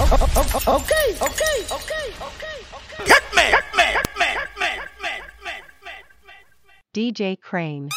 Okay, 0.00 0.06
okay, 0.68 1.18
okay, 1.20 1.58
okay, 1.72 2.06
okay. 2.22 2.58
Hit 3.04 3.24
me, 3.34 3.42
hit 3.42 3.64
me, 3.76 3.82
hit 3.82 4.08
me, 4.16 4.26
hit 4.26 4.52
me, 4.56 4.66
hit 4.66 4.92
me, 5.02 5.10
hit 5.10 5.42
me, 5.44 5.50
hit 5.90 6.06
me. 6.24 6.34
DJ 6.94 7.36
Krane. 7.40 7.90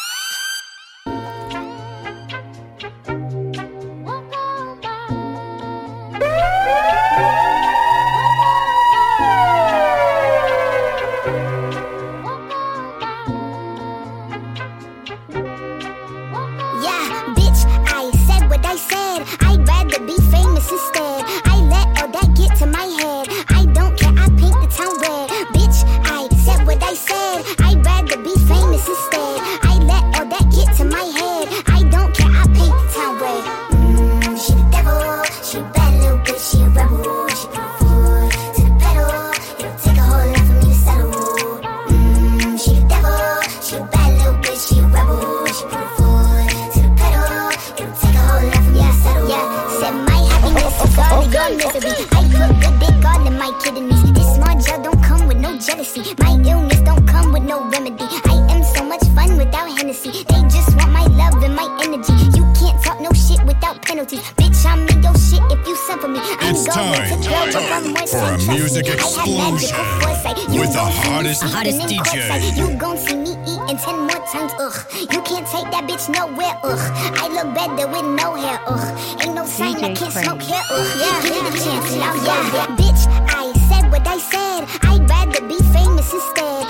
Hottest 71.04 71.42
in 71.42 71.48
DJ. 71.50 71.98
courtside. 71.98 72.56
You 72.56 72.76
gon' 72.78 72.96
see 72.98 73.16
me 73.16 73.32
eating 73.46 73.76
ten 73.78 73.98
more 74.00 74.22
times. 74.32 74.52
Ugh, 74.58 74.76
you 75.12 75.20
can't 75.22 75.46
take 75.46 75.68
that 75.74 75.84
bitch 75.88 76.08
nowhere. 76.08 76.54
Ugh, 76.62 76.82
I 77.22 77.28
look 77.28 77.54
better 77.54 77.86
with 77.88 78.06
no 78.20 78.34
hair. 78.34 78.58
Ugh, 78.66 79.22
ain't 79.22 79.34
no 79.34 79.44
sign 79.46 79.76
I 79.76 79.90
DJ 79.90 79.96
can't 79.98 80.14
Krane. 80.14 80.24
smoke 80.24 80.42
hair. 80.42 80.62
Ugh, 80.70 80.86
yeah, 81.00 81.22
give 81.22 81.32
me 81.44 81.50
the 81.50 81.64
chance 81.64 81.92
and 81.92 82.02
I'll 82.02 82.16
yeah, 82.24 82.54
yeah. 82.54 82.76
Bitch, 82.80 83.02
I 83.28 83.52
said 83.68 83.90
what 83.90 84.06
I 84.06 84.18
said. 84.18 84.60
I'd 84.88 85.08
rather 85.08 85.42
be 85.46 85.58
famous 85.72 86.12
instead. 86.12 86.62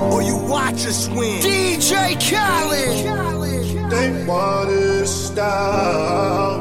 Or 0.00 0.22
you 0.22 0.36
watch 0.36 0.86
us 0.86 1.08
win. 1.08 1.40
DJ 1.42 2.14
Khaled. 2.18 3.90
They 3.90 4.24
wanted 4.26 5.02
us 5.02 5.30
down. 5.30 6.60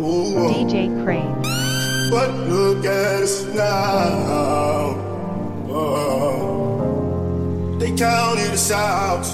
Ooh, 0.00 0.48
DJ 0.50 0.88
Krane. 1.04 1.42
but 2.10 2.30
look 2.48 2.84
at 2.84 3.22
us 3.22 3.44
now. 3.54 4.96
Oh, 5.70 7.76
they 7.78 7.92
counted 7.96 8.50
us 8.52 8.70
out. 8.72 9.24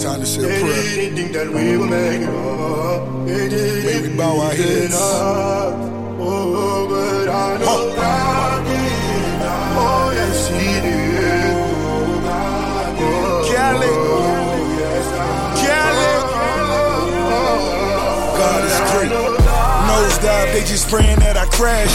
Time 0.00 0.20
to 0.20 0.26
say 0.26 0.42
They 0.42 0.56
a 0.56 0.60
prayer. 0.60 0.82
didn't 0.96 1.16
think 1.16 1.32
that 1.32 1.48
we 1.48 1.76
would 1.76 1.90
make 1.90 2.22
it 2.22 2.28
up. 2.28 3.26
They 3.26 3.48
didn't 3.48 3.84
May 3.86 4.00
we 4.08 4.16
bow 4.16 4.40
our 4.40 4.50
heads. 4.52 4.94
us. 4.94 5.74
Oh, 6.20 6.86
but 6.90 7.28
I 7.28 7.56
know 7.58 7.94
God 7.94 8.37
Nosedive, 18.88 20.52
they 20.52 20.64
just 20.64 20.88
praying 20.88 21.20
that 21.20 21.36
I 21.36 21.44
crash. 21.52 21.92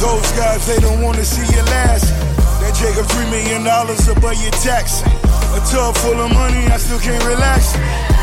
Those 0.00 0.28
guys, 0.32 0.66
they 0.66 0.80
don't 0.80 1.02
wanna 1.02 1.24
see 1.24 1.44
you 1.44 1.62
last. 1.72 2.08
That 2.60 2.72
Jacob 2.74 3.06
three 3.06 3.28
million 3.30 3.64
dollars 3.64 4.08
above 4.08 4.40
your 4.40 4.52
tax. 4.64 5.02
A 5.52 5.60
tub 5.70 5.96
full 5.96 6.20
of 6.20 6.32
money, 6.32 6.66
I 6.72 6.76
still 6.76 6.98
can't 6.98 7.22
relax. 7.24 7.72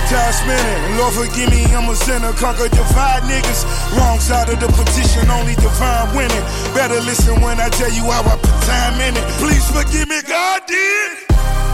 Time 0.09 0.33
spinning, 0.33 0.97
Lord 0.97 1.13
forgive 1.13 1.49
me, 1.49 1.65
I'm 1.73 1.89
a 1.89 1.95
sinner. 1.95 2.33
Conquer 2.33 2.67
divide 2.69 3.23
niggas. 3.29 3.61
Wrong 3.97 4.19
side 4.19 4.49
of 4.49 4.59
the 4.59 4.67
petition, 4.67 5.29
only 5.29 5.55
divine 5.55 6.15
winning. 6.15 6.43
Better 6.73 6.99
listen 7.01 7.41
when 7.41 7.59
I 7.59 7.69
tell 7.69 7.91
you 7.93 8.03
how 8.09 8.21
I 8.25 8.35
put 8.37 8.57
time 8.65 8.99
in 9.01 9.15
it. 9.15 9.25
Please 9.37 9.65
forgive 9.69 10.09
me, 10.09 10.21
God 10.27 10.61
did. 10.67 11.32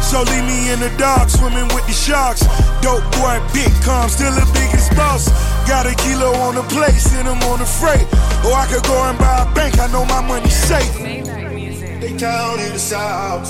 So 0.10 0.24
leave 0.24 0.44
me 0.44 0.74
in 0.74 0.80
the 0.80 0.90
dark, 0.98 1.30
swimming 1.30 1.68
with 1.76 1.86
the 1.86 1.94
sharks. 1.94 2.42
Dope 2.82 3.06
boy, 3.22 3.38
big 3.54 3.72
calm, 3.86 4.10
still 4.10 4.34
the 4.34 4.50
biggest 4.58 4.90
boss. 4.98 5.30
Got 5.68 5.86
a 5.86 5.94
kilo 5.94 6.34
on 6.50 6.56
the 6.56 6.64
plate, 6.64 6.98
send 6.98 7.28
him 7.28 7.38
on 7.44 7.60
the 7.60 7.66
freight. 7.66 8.08
Or 8.44 8.54
I 8.58 8.66
could 8.72 8.84
go 8.90 8.98
and 9.04 9.20
buy 9.20 9.46
a 9.46 9.54
bank, 9.54 9.78
I 9.78 9.86
know 9.92 10.06
my 10.06 10.22
money's 10.22 10.56
safe. 10.56 10.96
They 10.98 12.18
counted 12.18 12.74
us 12.74 12.92
out. 12.92 13.46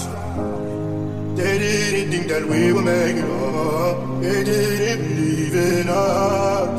They 1.38 1.60
didn't 1.60 2.12
think 2.12 2.28
that 2.28 2.44
we 2.44 2.74
make 2.74 3.16
it 3.16 3.24
up. 3.24 4.22
They 4.22 4.44
didn't 4.44 5.08
believe 5.16 5.56
in 5.56 5.88
us. 5.88 6.79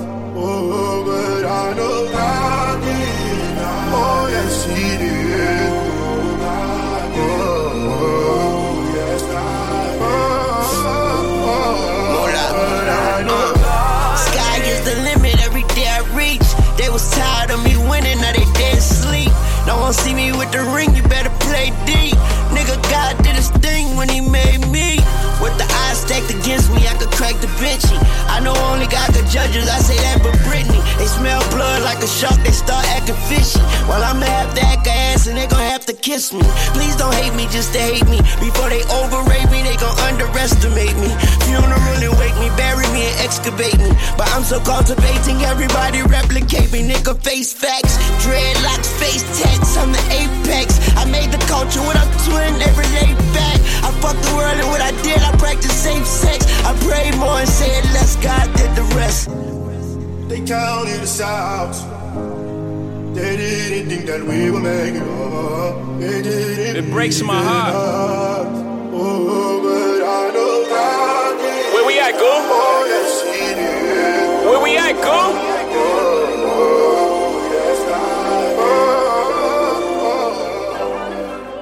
The 27.40 27.48
benchy. 27.60 27.96
I 28.28 28.40
know 28.40 28.54
only 28.70 28.86
God 28.86 29.12
could 29.12 29.26
judge 29.26 29.56
us, 29.56 29.68
I 29.68 29.80
say 29.80 29.96
that, 29.96 30.20
but 30.22 30.34
Britney. 30.46 30.80
They 30.98 31.06
smell 31.06 31.40
blood 31.50 31.82
like 31.82 32.02
a 32.02 32.06
shark, 32.06 32.38
they 32.44 32.52
start 32.52 32.84
acting 32.88 33.16
fishy. 33.28 33.60
Well, 33.88 34.02
I'ma 34.02 34.26
have 34.26 34.54
to 34.54 34.62
act 34.62 34.86
ass 34.86 35.26
and 35.26 35.36
they 35.36 35.46
gon' 35.46 35.60
have 35.60 35.79
kiss 36.00 36.32
me. 36.32 36.40
Please 36.72 36.96
don't 36.96 37.14
hate 37.14 37.34
me 37.36 37.44
just 37.52 37.72
to 37.72 37.80
hate 37.80 38.08
me. 38.08 38.18
Before 38.40 38.68
they 38.68 38.82
overrate 38.88 39.48
me, 39.52 39.62
they 39.62 39.76
gon' 39.76 39.96
underestimate 40.08 40.96
me. 40.96 41.12
Funeral 41.44 41.76
and 42.00 42.16
wake 42.16 42.36
me, 42.40 42.48
bury 42.56 42.88
me 42.96 43.04
and 43.04 43.16
excavate 43.20 43.76
me. 43.78 43.92
But 44.16 44.28
I'm 44.32 44.42
so 44.42 44.58
cultivating, 44.60 45.44
everybody 45.44 46.02
replicate 46.02 46.72
me. 46.72 46.88
Nigga, 46.88 47.20
face 47.20 47.52
facts, 47.52 48.00
dreadlocks, 48.24 48.88
face 48.96 49.24
tats, 49.38 49.76
I'm 49.76 49.92
the 49.92 50.04
apex. 50.10 50.80
I 50.96 51.04
made 51.04 51.30
the 51.30 51.42
culture 51.44 51.80
what 51.84 51.96
I'm 51.96 52.10
twin, 52.24 52.56
they 52.56 52.72
relate 52.72 53.16
back. 53.36 53.60
I 53.84 53.92
fucked 54.00 54.22
the 54.24 54.34
world 54.34 54.56
and 54.56 54.68
what 54.72 54.80
I 54.80 54.92
did, 55.02 55.20
I 55.20 55.36
practiced 55.36 55.82
safe 55.84 56.06
sex. 56.06 56.46
I 56.64 56.72
prayed 56.88 57.16
more 57.20 57.38
and 57.38 57.48
said 57.48 57.84
less, 57.92 58.16
God 58.16 58.48
did 58.56 58.72
the 58.74 58.86
rest. 58.96 59.28
They 60.28 60.40
counted 60.40 61.00
us 61.00 61.20
out. 61.20 61.99
They 63.14 63.36
didn't 63.36 63.88
think 63.90 64.06
that 64.06 64.22
we 64.24 64.50
would 64.50 64.62
make 64.62 64.94
it 64.94 65.02
up. 65.02 65.98
They 66.00 66.22
didn't 66.22 66.76
It 66.84 66.90
breaks 66.90 67.20
my 67.22 67.34
believe 67.34 67.42
in 67.42 67.48
heart. 67.48 68.46
Oh, 68.92 69.60
but 69.64 70.02
I 70.06 70.30
know 70.34 70.68
God. 70.68 71.74
Where 71.74 71.86
we 71.86 71.98
at, 71.98 72.12
Goo? 72.12 72.20
Oh, 72.24 72.84
yes, 72.86 73.22
He 73.26 73.54
did. 73.54 74.46
Where 74.46 74.60
we 74.62 74.76
at, 74.76 74.94
Goo? 75.02 75.50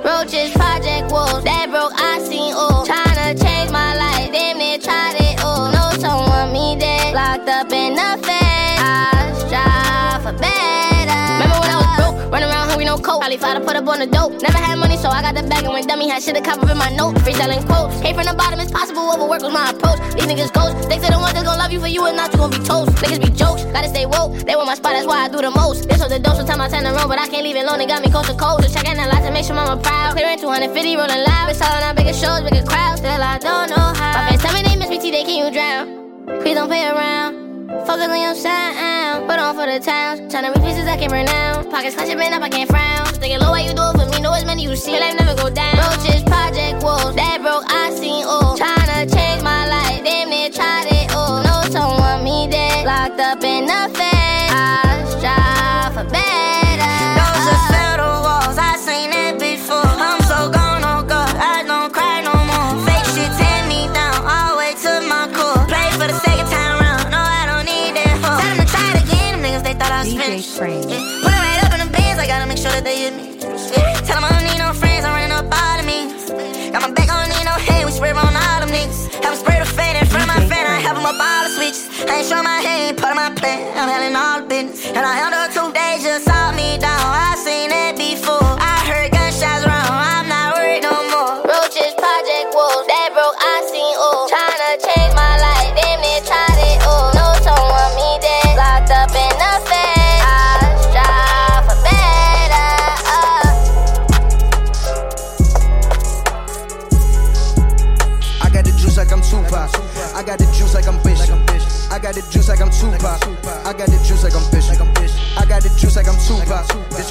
Roaches, 0.04 0.50
Project 0.52 1.10
Walls, 1.12 1.44
that 1.44 1.70
broke, 1.70 1.88
fly 13.36 13.54
to 13.54 13.60
put 13.60 13.76
up 13.76 13.86
on 13.88 13.98
the 13.98 14.06
dope. 14.06 14.40
Never 14.40 14.58
had 14.58 14.78
money, 14.78 14.96
so 14.96 15.08
I 15.08 15.20
got 15.22 15.34
the 15.34 15.42
bag 15.42 15.64
and 15.64 15.72
went 15.72 15.88
dummy. 15.88 16.08
Had 16.08 16.22
shit 16.22 16.34
to 16.36 16.42
cover 16.42 16.70
in 16.70 16.78
my 16.78 16.90
note. 16.96 17.16
Freestyling 17.26 17.64
quotes. 17.66 18.00
Came 18.00 18.14
from 18.14 18.26
the 18.26 18.34
bottom, 18.34 18.60
it's 18.60 18.72
possible. 18.72 19.10
Overwork 19.12 19.42
was 19.42 19.52
my 19.52 19.70
approach. 19.70 19.98
These 20.14 20.26
niggas 20.26 20.52
ghosts. 20.52 20.86
They 20.86 20.98
say 20.98 21.10
the 21.10 21.19
ones 21.19 21.34
that's 21.34 21.44
gonna 21.44 21.58
love 21.58 21.72
you 21.72 21.80
for 21.80 21.88
you 21.88 22.04
and 22.06 22.16
not 22.16 22.32
you 22.32 22.38
gon' 22.38 22.50
be 22.50 22.58
toast. 22.64 22.92
Niggas 23.02 23.20
be 23.20 23.30
jokes, 23.30 23.64
gotta 23.75 23.88
stay 23.88 24.06
woke. 24.06 24.32
They 24.46 24.56
want 24.56 24.66
my 24.66 24.75
spot, 24.75 24.92
that's 24.92 25.06
why 25.06 25.25
I 25.25 25.28
do 25.28 25.42
the 25.42 25.50
most. 25.50 25.88
This 25.88 26.00
was 26.00 26.08
the 26.08 26.19
dose, 26.19 26.42
time 26.44 26.60
I 26.60 26.69
turn 26.69 26.84
the 26.84 26.92
road, 26.92 27.08
but 27.08 27.19
I 27.19 27.28
can't 27.28 27.44
leave 27.44 27.56
it 27.56 27.64
alone. 27.66 27.78
They 27.78 27.86
got 27.86 28.02
me 28.02 28.10
coast 28.10 28.30
to 28.30 28.36
coast. 28.36 28.62
Just 28.62 28.75
checking 28.75 28.96
the 28.96 29.06
lights 29.06 29.26
to 29.26 29.32
make 29.32 29.44
sure 29.44 29.56
mama 29.56 29.81
proud. 29.82 30.12
Clearing 30.14 30.38
250, 30.38 30.96
rolling 30.96 31.24
loud. 31.26 31.46
Been 31.46 31.54
selling 31.54 31.82
out 31.82 31.96
bigger 31.96 32.14
shows, 32.14 32.42
bigger 32.46 32.64
crowds. 32.64 33.00
Still 33.00 33.22
I 33.22 33.38
don't 33.38 33.69
know 33.70 33.92
how. 33.98 34.16
My 34.16 34.31
fans 34.31 34.42
tell 34.42 34.54
me 34.54 34.62
they 34.62 34.76
miss 34.76 34.88
me, 34.88 34.98
T, 34.98 35.10
they 35.10 35.24
can 35.24 35.36
you 35.44 35.50
drown. 35.52 36.40
Please 36.40 36.54
don't 36.54 36.69
play 36.69 36.86
around. 36.86 37.47
Focus 37.88 38.06
on 38.06 38.20
your 38.20 38.35
sound. 38.35 39.26
Put 39.26 39.38
on 39.38 39.55
for 39.55 39.64
the 39.64 39.81
towns. 39.81 40.20
Tryna 40.31 40.55
reach 40.55 40.62
pieces 40.62 40.87
I 40.87 40.99
can't 40.99 41.11
pronounce. 41.11 41.69
Pockets 41.69 41.94
clutching, 41.94 42.19
man 42.19 42.35
up, 42.35 42.43
I 42.43 42.50
can't 42.50 42.69
frown. 42.69 43.06
Thinking 43.14 43.40
low, 43.40 43.52
why 43.52 43.61
you 43.61 43.73
do 43.73 43.81
it 43.81 43.96
for 43.96 44.05
me? 44.11 44.20
Know 44.20 44.35
as 44.35 44.44
many 44.44 44.64
you 44.64 44.76
see, 44.76 45.00
life 45.00 45.17
never 45.19 45.35
go 45.35 45.49
down. 45.49 45.75
Roaches, 45.79 46.23
Project 46.25 46.82
Walls, 46.82 47.14
that 47.17 47.40
broke, 47.40 47.64
I 47.67 47.88
seen 47.94 48.26
all. 48.26 48.47
I 70.60 70.66
was 70.66 70.82
DJ 70.82 70.88
finished. 70.88 70.88
Krane. 70.88 70.90
Yeah. 70.90 71.22
Put 71.22 71.32
it 71.32 71.38
right 71.38 71.64
up 71.64 71.72
in 71.75 71.81
the 71.87 71.90
bins, 71.93 72.19
I 72.19 72.26
gotta 72.26 72.46
make 72.46 72.58
sure 72.58 72.70
that 72.70 72.84
they 72.84 72.99
hit 72.99 73.14
me. 73.14 73.38
Yeah. 73.38 73.94
Tell 74.02 74.20
them 74.20 74.25
I 74.25 74.31
don't 74.34 74.44
need 74.44 74.58
no 74.58 74.72
friends, 74.72 75.05
I'm 75.05 75.14
running 75.14 75.32
up 75.32 75.46
all 75.46 75.76
the 75.78 75.87
means. 75.87 76.31
Got 76.72 76.82
my 76.82 76.90
back, 76.90 77.08
I 77.08 77.26
don't 77.26 77.31
need 77.38 77.44
no 77.44 77.56
hand, 77.56 77.87
we 77.87 77.93
spray 77.93 78.10
on 78.10 78.19
all 78.19 78.60
them 78.60 78.70
niggas. 78.70 79.12
Have 79.22 79.34
them 79.34 79.37
spray 79.37 79.58
the 79.58 79.66
fan 79.66 79.96
in 79.96 80.06
front 80.06 80.28
of 80.28 80.34
my 80.34 80.40
fan, 80.46 80.66
I 80.66 80.81
have 80.81 80.96
them 80.96 81.06
up 81.06 81.19
all 81.19 81.43
the 81.46 81.50
switches. 81.55 81.88
I 82.06 82.19
ain't 82.19 82.26
show 82.26 82.43
my 82.43 82.60
hand, 82.60 82.99
part 82.99 83.12
of 83.12 83.19
my 83.19 83.31
plan, 83.34 83.70
I'm 83.78 83.88
handling 83.88 84.16
all 84.16 84.43
the 84.43 84.46
business. 84.46 84.87
And 84.88 85.05
I 85.05 85.14
handled 85.14 85.55
two 85.55 85.60
days, 85.62 85.68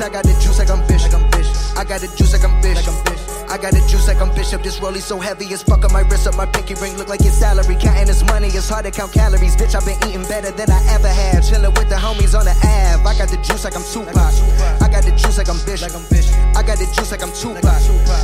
I 0.07 0.09
got 0.09 0.23
the 0.23 0.31
juice 0.39 0.57
like 0.57 0.71
I'm 0.71 0.79
Bishop. 0.87 1.11
I 1.75 1.83
got 1.83 1.99
the 1.99 2.07
juice 2.15 2.31
like 2.31 2.47
I'm 2.47 2.55
Bishop. 2.63 2.95
I 3.51 3.59
got 3.59 3.75
the 3.75 3.83
juice 3.91 4.07
like 4.07 4.23
I'm 4.23 4.33
Bishop. 4.33 4.63
This 4.63 4.79
rollie 4.79 5.03
so 5.03 5.19
heavy 5.19 5.51
as 5.51 5.61
fuck 5.61 5.83
on 5.83 5.91
my 5.91 5.99
wrist 6.07 6.27
up. 6.27 6.37
My 6.39 6.45
pinky 6.45 6.75
ring 6.79 6.95
look 6.95 7.09
like 7.09 7.19
his 7.19 7.35
salary. 7.35 7.75
Counting 7.75 8.07
his 8.07 8.23
money, 8.23 8.47
it's 8.47 8.69
hard 8.69 8.85
to 8.85 8.91
count 8.91 9.11
calories. 9.11 9.59
Bitch, 9.59 9.75
I've 9.75 9.83
been 9.83 9.99
eating 10.07 10.23
better 10.31 10.49
than 10.55 10.71
I 10.71 10.79
ever 10.95 11.11
have. 11.11 11.43
Chilling 11.43 11.75
with 11.75 11.91
the 11.91 11.99
homies 11.99 12.39
on 12.39 12.47
the 12.47 12.55
Ave. 12.55 13.03
I 13.03 13.19
got 13.19 13.27
the 13.27 13.35
juice 13.43 13.67
like 13.67 13.75
I'm 13.75 13.83
Tupac. 13.83 14.15
I 14.79 14.86
got 14.97 15.05
the 15.05 15.13
juice 15.13 15.37
like 15.37 15.49
I'm 15.49 15.61
Bishop. 15.61 15.93
I 16.57 16.65
got 16.65 16.81
the 16.81 16.89
juice 16.89 17.11
like 17.11 17.21
I'm 17.21 17.29
Tupac. 17.29 17.61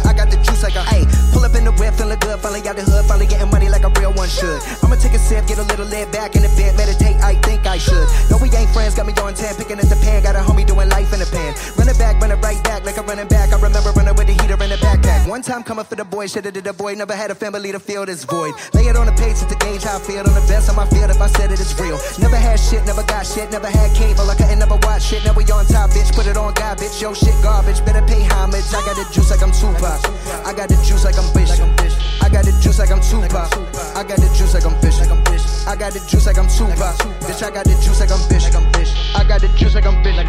I 0.10 0.14
got 0.14 0.34
the 0.34 0.38
juice 0.42 0.64
like 0.64 0.74
I'm. 0.74 0.86
Hey, 0.90 1.06
pull 1.30 1.46
up 1.46 1.54
in 1.54 1.66
the 1.66 1.74
whip, 1.78 1.94
feeling 1.94 2.18
good. 2.18 2.40
Finally 2.42 2.66
out 2.66 2.76
the 2.76 2.82
hood, 2.82 3.06
finally 3.06 3.30
getting 3.30 3.50
money 3.54 3.70
like 3.70 3.86
a 3.86 3.94
real 4.02 4.10
one 4.14 4.28
should. 4.28 4.58
I'ma 4.82 4.98
take 4.98 5.14
a 5.14 5.22
sip, 5.22 5.46
get 5.46 5.62
a 5.62 5.66
little 5.70 5.86
laid 5.86 6.10
back 6.10 6.34
in 6.34 6.42
the 6.42 6.50
bed, 6.58 6.74
meditate. 6.74 7.22
I 7.22 7.38
think 7.46 7.70
I 7.70 7.78
should. 7.78 8.10
No, 8.34 8.42
we 8.42 8.50
ain't 8.58 8.74
friends, 8.74 8.98
got 8.98 9.06
me 9.06 9.14
on 9.22 9.38
10, 9.38 9.54
picking 9.62 9.78
at 9.78 9.86
the 9.86 10.00
pan. 10.02 10.26
Got 10.26 10.34
a 10.34 10.42
homie 10.42 10.66
doing 10.66 10.90
life 10.90 11.14
in 11.14 11.22
the 11.22 11.30
pan. 11.30 11.54
Running 11.78 11.98
back, 12.02 12.18
running 12.18 12.42
right 12.42 12.58
back, 12.66 12.82
like 12.86 12.98
I'm 12.98 13.06
running 13.06 13.30
back. 13.30 13.54
I 13.54 13.62
remember 13.62 13.94
running 13.94 14.18
with 14.18 14.26
the 14.26 14.34
heater 14.34 14.58
in 14.58 14.70
the 14.74 14.82
backpack. 14.82 15.30
One 15.30 15.46
time 15.46 15.62
coming 15.62 15.86
for 15.86 15.94
the 15.94 16.06
boy, 16.06 16.26
shit 16.26 16.50
did 16.50 16.58
the 16.58 16.74
boy. 16.74 16.98
Never 16.98 17.14
had 17.14 17.30
a 17.30 17.36
family 17.36 17.70
to 17.72 17.80
fill 17.80 18.10
this 18.10 18.26
void. 18.26 18.58
Lay 18.74 18.90
it 18.90 18.98
on 18.98 19.06
the 19.06 19.14
page 19.14 19.38
to 19.46 19.56
gauge 19.62 19.86
how 19.86 19.98
I 19.98 20.02
feel. 20.02 20.26
On 20.26 20.34
the 20.34 20.46
best 20.50 20.74
of 20.74 20.76
my 20.76 20.90
field, 20.90 21.12
if 21.14 21.22
I 21.22 21.28
said 21.38 21.52
it, 21.54 21.62
it's 21.62 21.78
real. 21.78 22.02
Never 22.18 22.38
had 22.38 22.58
shit, 22.58 22.82
never 22.90 23.04
got 23.04 23.30
shit, 23.30 23.52
never 23.52 23.70
had 23.70 23.94
cable. 23.94 24.26
I 24.26 24.34
couldn't 24.34 24.58
never 24.58 24.82
watch 24.82 25.06
shit. 25.06 25.22
Now 25.22 25.38
we 25.38 25.46
on 25.54 25.66
top, 25.70 25.92
bitch. 25.92 26.10
Put 26.18 26.26
it 26.26 26.38
on 26.38 26.54
God, 26.56 26.63
bitch. 26.76 27.02
Yo, 27.02 27.14
shit 27.14 27.36
garbage. 27.42 27.84
Better 27.86 28.06
pay 28.06 28.24
homage. 28.24 28.68
I 28.74 28.82
got 28.86 28.96
the 28.96 29.06
juice 29.12 29.30
like 29.32 29.42
I'm 29.42 29.52
Tupac. 29.52 30.02
I 30.46 30.54
got 30.54 30.70
the 30.70 30.76
juice 30.86 31.04
like 31.06 31.18
I'm 31.18 31.32
Bishop. 31.34 31.70
I 32.22 32.30
got 32.30 32.46
the 32.46 32.52
juice 32.62 32.80
like 32.80 32.92
I'm 32.92 33.02
Tupac. 33.02 33.52
I 33.96 34.04
got 34.04 34.18
the 34.18 34.30
juice 34.38 34.54
like 34.54 34.66
I'm 34.66 34.76
Bishop. 34.82 35.10
I 35.68 35.76
got 35.76 35.94
the 35.94 36.00
juice 36.08 36.26
like 36.26 36.38
I'm 36.38 36.48
Tupac. 36.48 36.96
Bitch, 37.26 37.44
I 37.44 37.52
got 37.52 37.66
the 37.66 37.76
juice 37.82 38.00
like 38.00 38.12
I'm 38.12 38.22
Bishop. 38.30 38.54
I 39.16 39.24
got 39.24 39.42
the 39.42 39.48
juice 39.50 39.76
like 39.76 39.86
I'm 39.86 40.02
Bishop. 40.04 40.26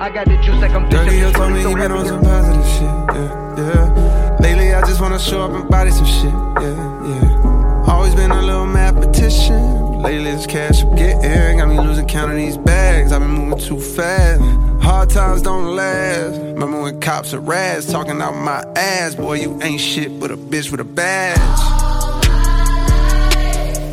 I 0.00 0.10
got 0.10 0.26
the 0.26 0.36
juice 0.42 0.60
like 0.60 0.72
I'm 0.72 0.88
Bishop. 0.88 1.04
Dirty, 1.06 1.16
you 1.18 1.32
told 1.32 1.52
me 1.52 1.60
you 1.62 1.74
been 1.74 1.92
on 1.92 2.06
some 2.06 2.20
positive 2.22 2.66
shit, 2.66 2.82
yeah, 2.82 3.56
yeah. 3.56 4.36
Lately, 4.40 4.74
I 4.74 4.80
just 4.82 5.00
wanna 5.00 5.18
show 5.18 5.42
up 5.42 5.52
and 5.52 5.68
body 5.68 5.90
some 5.90 6.04
shit, 6.04 6.32
yeah, 6.60 6.76
yeah. 7.08 7.86
Always 7.92 8.14
been 8.14 8.30
a 8.30 8.42
little 8.42 8.66
mathematician. 8.66 9.85
Lately, 10.02 10.30
this 10.30 10.46
cash 10.46 10.82
I'm 10.82 10.94
getting 10.94 11.58
got 11.58 11.68
me 11.68 11.80
losing 11.80 12.06
count 12.06 12.30
of 12.30 12.36
these 12.36 12.58
bags. 12.58 13.12
I've 13.12 13.20
been 13.20 13.30
moving 13.30 13.58
too 13.58 13.80
fast. 13.80 14.40
Hard 14.82 15.10
times 15.10 15.42
don't 15.42 15.74
last. 15.74 16.38
Remember 16.38 16.82
when 16.82 17.00
cops 17.00 17.32
are 17.34 17.40
rats 17.40 17.90
talking 17.90 18.20
out 18.20 18.34
my 18.36 18.62
ass? 18.76 19.14
Boy, 19.14 19.34
you 19.34 19.58
ain't 19.62 19.80
shit 19.80 20.20
but 20.20 20.30
a 20.30 20.36
bitch 20.36 20.70
with 20.70 20.80
a 20.80 20.84
badge. 20.84 21.38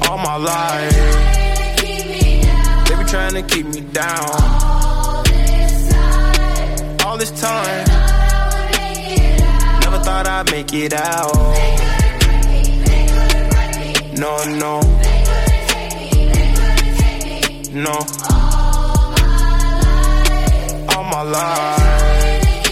All 0.07 0.17
my 0.17 0.35
life. 0.35 0.93
They 2.87 2.95
be 2.95 3.03
trying 3.05 3.33
to 3.33 3.41
keep 3.43 3.65
me 3.65 3.81
down. 3.81 4.29
All 7.05 7.17
this 7.17 7.31
time. 7.41 7.87
Never 9.79 9.99
thought 10.03 10.27
I'd 10.27 10.51
make 10.51 10.73
it 10.73 10.93
out. 10.93 11.33
No, 14.15 14.43
no. 14.45 15.12
No. 17.73 17.89
All 20.89 21.03
my 21.03 21.23
life. 21.23 22.63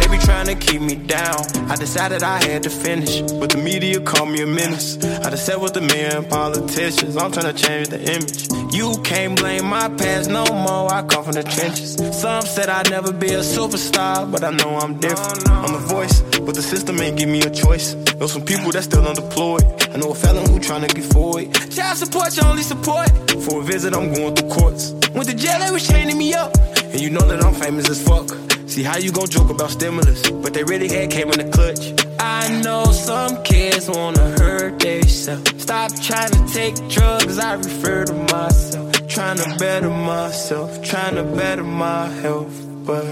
They 0.00 0.08
be 0.08 0.18
to 0.18 0.56
keep 0.58 0.82
me 0.82 0.96
down. 0.96 1.36
I 1.70 1.76
decided 1.76 2.24
I 2.24 2.42
had 2.42 2.64
to 2.64 2.70
finish, 2.70 3.20
but 3.20 3.50
the 3.50 3.58
media 3.58 4.00
called 4.00 4.30
me 4.30 4.42
a 4.42 4.46
menace. 4.46 4.96
I 5.04 5.30
just 5.30 5.46
said 5.46 5.60
with 5.60 5.74
the 5.74 5.82
men 5.82 6.24
politicians, 6.28 7.16
I'm 7.16 7.30
trying 7.30 7.54
to 7.54 7.62
change 7.62 7.90
the 7.90 8.00
image. 8.00 8.61
You 8.72 8.96
can't 9.04 9.38
blame 9.38 9.66
my 9.66 9.90
past 9.90 10.30
no 10.30 10.46
more. 10.46 10.90
I 10.90 11.02
come 11.02 11.24
from 11.24 11.34
the 11.34 11.42
trenches. 11.42 11.96
Some 12.18 12.40
said 12.40 12.70
I'd 12.70 12.88
never 12.90 13.12
be 13.12 13.26
a 13.26 13.40
superstar, 13.40 14.30
but 14.32 14.42
I 14.42 14.50
know 14.50 14.78
I'm 14.78 14.98
different. 14.98 15.46
I'm 15.50 15.74
a 15.74 15.78
voice, 15.78 16.22
but 16.40 16.54
the 16.54 16.62
system 16.62 16.98
ain't 17.00 17.18
give 17.18 17.28
me 17.28 17.42
a 17.42 17.50
choice. 17.50 17.94
Know 18.18 18.26
some 18.26 18.46
people 18.46 18.72
that 18.72 18.84
still 18.84 19.06
unemployed. 19.06 19.62
I 19.92 19.98
know 19.98 20.12
a 20.12 20.14
felon 20.14 20.48
who 20.48 20.58
trying 20.58 20.88
to 20.88 20.94
get 20.94 21.04
forward. 21.12 21.52
Child 21.70 21.98
support, 21.98 22.34
your 22.34 22.46
only 22.46 22.62
support. 22.62 23.10
For 23.44 23.60
a 23.60 23.62
visit, 23.62 23.94
I'm 23.94 24.10
going 24.14 24.34
through 24.36 24.48
courts. 24.48 24.92
Went 25.12 25.28
to 25.28 25.36
jail, 25.36 25.58
they 25.60 25.70
was 25.70 25.86
chaining 25.86 26.16
me 26.16 26.32
up. 26.32 26.56
And 26.82 26.98
you 26.98 27.10
know 27.10 27.26
that 27.28 27.44
I'm 27.44 27.54
famous 27.54 27.90
as 27.90 28.02
fuck. 28.02 28.30
See 28.66 28.82
how 28.82 28.96
you 28.96 29.12
gon' 29.12 29.28
joke 29.28 29.50
about 29.50 29.70
stimulus, 29.70 30.30
but 30.30 30.54
they 30.54 30.64
really 30.64 30.88
had 30.88 31.10
came 31.10 31.30
in 31.30 31.38
the 31.44 31.50
clutch. 31.52 32.11
I 32.24 32.60
know 32.62 32.84
some 32.84 33.42
kids 33.42 33.90
wanna 33.90 34.38
hurt 34.38 34.78
themselves. 34.78 35.60
Stop 35.60 35.90
trying 36.00 36.30
to 36.30 36.46
take 36.52 36.76
drugs, 36.88 37.40
I 37.40 37.54
refer 37.54 38.04
to 38.04 38.12
myself. 38.12 39.08
Trying 39.08 39.38
to 39.38 39.56
better 39.58 39.90
myself, 39.90 40.80
trying 40.82 41.16
to 41.16 41.24
better 41.24 41.64
my 41.64 42.08
health, 42.22 42.54
but 42.86 43.04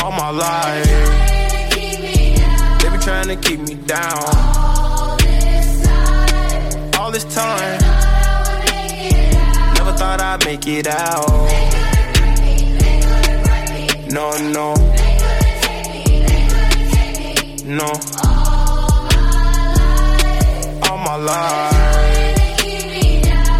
all 0.00 0.12
my 0.12 0.30
life, 0.30 0.86
All 1.72 2.78
they 2.78 2.88
be 2.90 2.98
trying 3.02 3.26
to 3.26 3.36
keep 3.36 3.60
me 3.60 3.74
down. 3.74 4.22
All 4.24 5.16
this 5.18 5.82
time, 5.84 7.00
all 7.00 7.10
this 7.10 7.24
time. 7.34 7.80
Never 9.74 9.92
thought 9.98 10.20
I'd 10.20 10.44
make 10.44 10.66
it 10.68 10.86
out. 10.86 11.28
No, 14.12 14.30
no. 14.52 14.99
No. 17.70 17.86
All 20.82 20.98
my 20.98 21.14
life. 21.14 22.56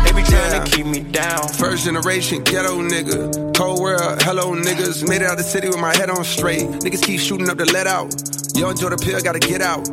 They 0.04 0.12
be 0.12 0.22
trying 0.24 0.64
to 0.64 0.70
keep 0.72 0.84
me 0.84 0.98
down. 0.98 1.46
First 1.46 1.84
generation 1.84 2.42
ghetto 2.42 2.82
nigga. 2.82 3.54
Cold 3.54 3.80
world, 3.80 4.20
hello 4.22 4.56
niggas. 4.56 5.08
Made 5.08 5.22
it 5.22 5.28
out 5.28 5.36
the 5.36 5.44
city 5.44 5.68
with 5.68 5.78
my 5.78 5.96
head 5.96 6.10
on 6.10 6.24
straight. 6.24 6.62
Niggas 6.62 7.04
keep 7.04 7.20
shooting 7.20 7.48
up 7.48 7.58
the 7.58 7.66
let 7.66 7.86
out. 7.86 8.12
Yo, 8.56 8.68
enjoy 8.70 8.88
the 8.88 8.96
pill, 8.96 9.20
gotta 9.20 9.38
get 9.38 9.62
out. 9.62 9.88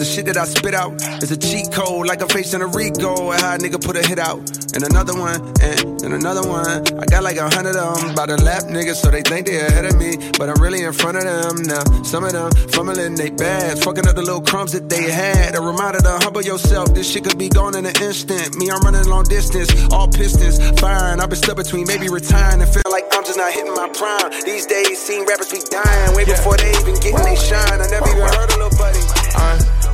The 0.00 0.06
shit 0.06 0.24
that 0.32 0.38
I 0.38 0.46
spit 0.46 0.72
out 0.72 0.96
is 1.22 1.30
a 1.30 1.36
cheat 1.36 1.70
code, 1.72 2.06
like 2.06 2.22
a 2.22 2.26
face 2.26 2.54
in 2.54 2.62
a 2.62 2.66
Rico. 2.66 3.32
And 3.32 3.40
how 3.42 3.52
a 3.52 3.58
nigga 3.58 3.76
put 3.76 4.00
a 4.00 4.02
hit 4.08 4.18
out. 4.18 4.40
And 4.72 4.80
another 4.80 5.12
one, 5.12 5.36
and, 5.60 6.00
and 6.00 6.14
another 6.16 6.40
one. 6.40 6.88
I 6.96 7.04
got 7.04 7.20
like 7.20 7.36
a 7.36 7.52
hundred 7.52 7.76
of 7.76 8.00
them 8.00 8.14
by 8.16 8.24
the 8.24 8.40
lap 8.40 8.64
niggas, 8.64 8.96
so 8.96 9.12
they 9.12 9.20
think 9.20 9.44
they 9.44 9.60
ahead 9.60 9.84
of 9.84 10.00
me. 10.00 10.16
But 10.40 10.48
I'm 10.48 10.56
really 10.56 10.88
in 10.88 10.94
front 10.94 11.20
of 11.20 11.28
them 11.28 11.68
now. 11.68 11.84
Some 12.00 12.24
of 12.24 12.32
them 12.32 12.48
fumbling 12.72 13.12
they 13.16 13.28
bags, 13.28 13.84
fucking 13.84 14.08
up 14.08 14.16
the 14.16 14.24
little 14.24 14.40
crumbs 14.40 14.72
that 14.72 14.88
they 14.88 15.12
had. 15.12 15.52
A 15.54 15.60
reminder 15.60 16.00
to 16.00 16.16
humble 16.24 16.40
yourself, 16.40 16.94
this 16.96 17.04
shit 17.04 17.28
could 17.28 17.36
be 17.36 17.50
gone 17.50 17.76
in 17.76 17.84
an 17.84 17.92
instant. 18.00 18.56
Me, 18.56 18.72
I'm 18.72 18.80
running 18.80 19.04
long 19.04 19.28
distance, 19.28 19.68
all 19.92 20.08
pistons 20.08 20.56
firing. 20.80 21.20
I've 21.20 21.28
been 21.28 21.36
stuck 21.36 21.60
between 21.60 21.84
maybe 21.84 22.08
retiring 22.08 22.64
and 22.64 22.72
feel 22.72 22.88
like 22.88 23.04
I'm 23.12 23.24
just 23.28 23.36
not 23.36 23.52
hitting 23.52 23.76
my 23.76 23.92
prime. 23.92 24.32
These 24.48 24.64
days, 24.64 24.96
seen 24.96 25.28
rappers 25.28 25.52
be 25.52 25.60
dying 25.68 26.16
way 26.16 26.24
before 26.24 26.56
they 26.56 26.72
even 26.80 26.96
getting 27.04 27.20
they 27.20 27.36
shine. 27.36 27.84
I 27.84 27.86
never 27.92 28.08
even 28.08 28.32
heard 28.32 28.48
a 28.48 28.56
little 28.56 28.78
buddy. 28.80 29.04
I'm 29.36 29.79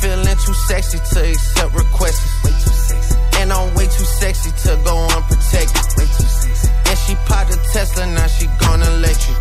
Feeling 0.00 0.36
too 0.44 0.54
sexy 0.54 0.98
to 0.98 1.30
accept 1.30 1.74
requests. 1.74 2.44
Way 2.44 2.50
too 2.52 2.70
sexy. 2.70 3.16
And 3.38 3.52
I'm 3.52 3.74
way 3.74 3.84
too 3.84 4.04
sexy 4.04 4.50
to 4.50 4.80
go 4.84 4.96
unprotected. 5.16 5.84
Way 5.96 6.08
too 6.08 6.24
sexy. 6.24 6.68
And 6.88 6.98
she 6.98 7.14
popped 7.28 7.54
a 7.54 7.58
Tesla, 7.72 8.06
now 8.06 8.26
she 8.26 8.46
gonna 8.58 8.90
let 9.04 9.18
you. 9.28 9.36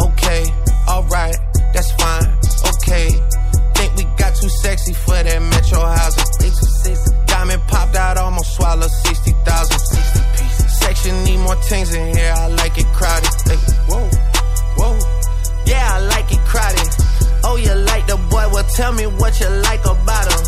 Okay, 0.00 0.44
alright, 0.88 1.36
that's 1.72 1.92
fine. 1.92 2.26
Okay. 2.72 3.08
Think 3.74 3.96
we 3.96 4.04
got 4.16 4.34
too 4.34 4.48
sexy 4.48 4.94
for 4.94 5.22
that 5.22 5.42
metro 5.42 5.80
housing. 5.80 6.24
Way 6.40 6.50
too 6.50 6.70
sexy. 6.82 7.10
Diamond 7.26 7.62
popped 7.68 7.96
out, 7.96 8.16
almost 8.16 8.56
swallowed 8.56 8.90
60,000. 8.90 9.78
60 9.78 10.20
pieces. 10.32 10.78
Section 10.80 11.24
need 11.24 11.38
more 11.38 11.56
things 11.56 11.92
in 11.94 12.16
here, 12.16 12.32
I 12.34 12.48
like 12.48 12.78
it 12.78 12.86
crowded. 12.96 13.28
Hey, 13.44 13.56
whoa, 13.88 14.08
whoa. 14.78 14.98
Yeah, 15.66 15.86
I 15.92 15.98
like 16.00 16.32
it 16.32 16.40
crowded. 16.46 16.88
Oh, 17.44 17.56
you 17.56 17.74
like 17.74 17.93
the 18.16 18.28
boy? 18.28 18.46
Well, 18.52 18.64
tell 18.64 18.92
me 18.92 19.06
what 19.06 19.40
you 19.40 19.48
like 19.48 19.84
about 19.84 20.26
him. 20.32 20.42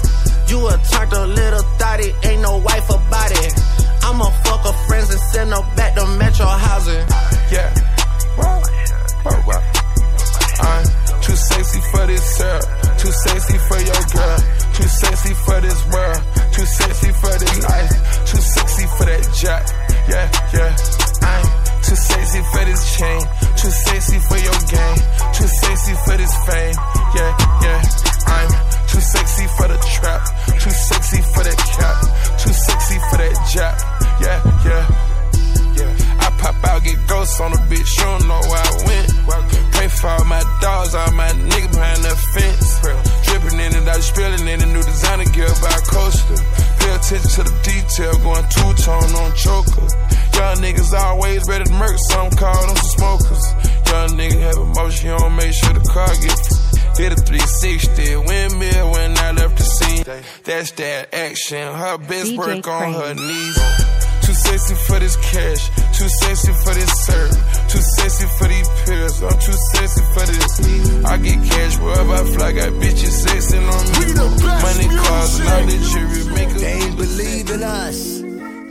You 0.48 0.58
a 0.68 0.78
a 1.12 1.26
little 1.26 1.62
thotty, 1.78 2.14
ain't 2.22 2.42
no 2.42 2.58
wife 2.58 2.88
about 2.90 3.30
it. 3.32 3.52
I'ma 4.02 4.30
fuck 4.44 4.62
her 4.62 4.76
friends 4.86 5.10
and 5.10 5.20
send 5.32 5.50
her 5.50 5.62
back 5.74 5.94
to 5.94 6.06
Metro 6.18 6.46
housing. 6.46 7.04
Yeah. 7.50 7.74
Wow. 8.38 8.62
Wow, 9.24 9.44
wow. 9.46 9.65
Her 61.96 62.02
best 62.08 62.32
DJ 62.32 62.36
work 62.36 62.68
on 62.68 62.92
her 62.92 63.14
knees. 63.14 63.56
Too 64.20 64.34
sexy 64.34 64.74
for 64.74 64.98
this 64.98 65.16
cash, 65.16 65.70
too 65.96 66.08
sexy 66.08 66.52
for 66.52 66.74
this 66.74 66.92
serve, 67.06 67.32
too 67.70 67.80
sexy 67.96 68.26
for 68.36 68.48
these 68.48 68.68
pills, 68.84 69.22
I'm 69.22 69.32
too 69.40 69.56
sexy 69.72 70.02
for 70.12 70.26
this. 70.26 71.06
I 71.06 71.16
get 71.16 71.40
cash 71.48 71.78
wherever 71.78 72.12
I 72.12 72.24
fly, 72.36 72.52
got 72.52 72.72
bitches 72.84 73.24
sexing 73.24 73.64
on 73.64 73.84
me. 73.96 74.12
Money, 74.60 74.94
cars, 74.94 75.40
and 75.40 75.48
all 75.48 75.64
the 75.64 75.78
jewelry, 75.88 76.34
make 76.34 76.50
a 76.50 76.58
They 76.58 76.72
ain't 76.74 76.96
believe 76.98 77.50
in 77.50 77.62
us. 77.62 78.20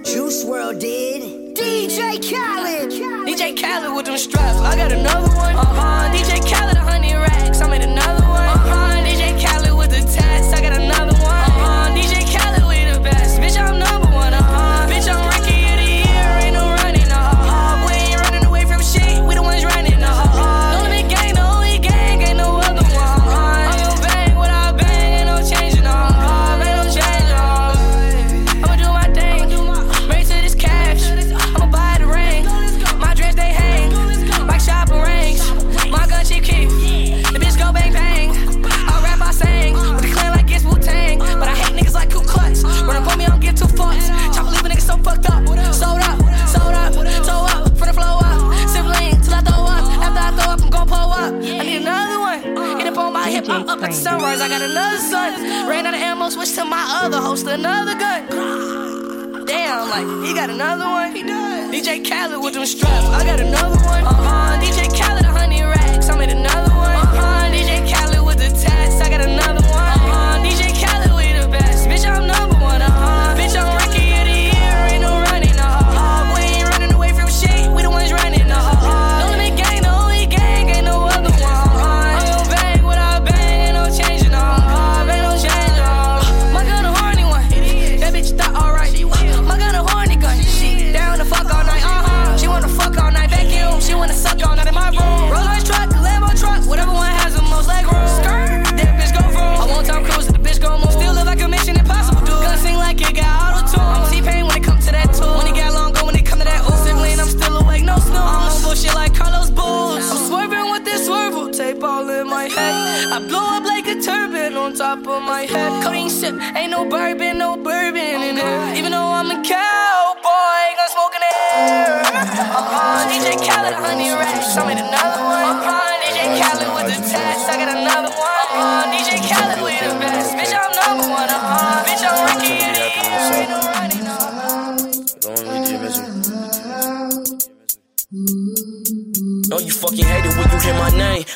Juice 0.06 0.46
WRLD 0.46 0.80
did. 0.80 1.56
DJ 1.56 2.22
Khaled. 2.22 2.92
DJ 3.26 3.60
Khaled 3.60 3.96
with 3.96 4.06
them 4.06 4.20
straps. 4.20 4.60
I 4.60 4.76
got 4.76 4.92
another 4.92 5.34
one. 5.34 5.56
Uh-huh. 5.56 6.14
DJ 6.14 6.46
Khaled, 6.46 6.78
a 6.78 6.80
hundred 6.80 7.18
racks. 7.18 7.60
I 7.60 7.70
made 7.70 7.82
another 7.82 8.28
one. 8.28 8.50
Uh-huh. 8.50 9.04
DJ 9.04 9.34
Khaled 9.42 9.76
with 9.76 9.90
the 9.90 10.02
tats. 10.14 10.54
I 10.54 10.62
got 10.62 10.74
another 10.74 10.85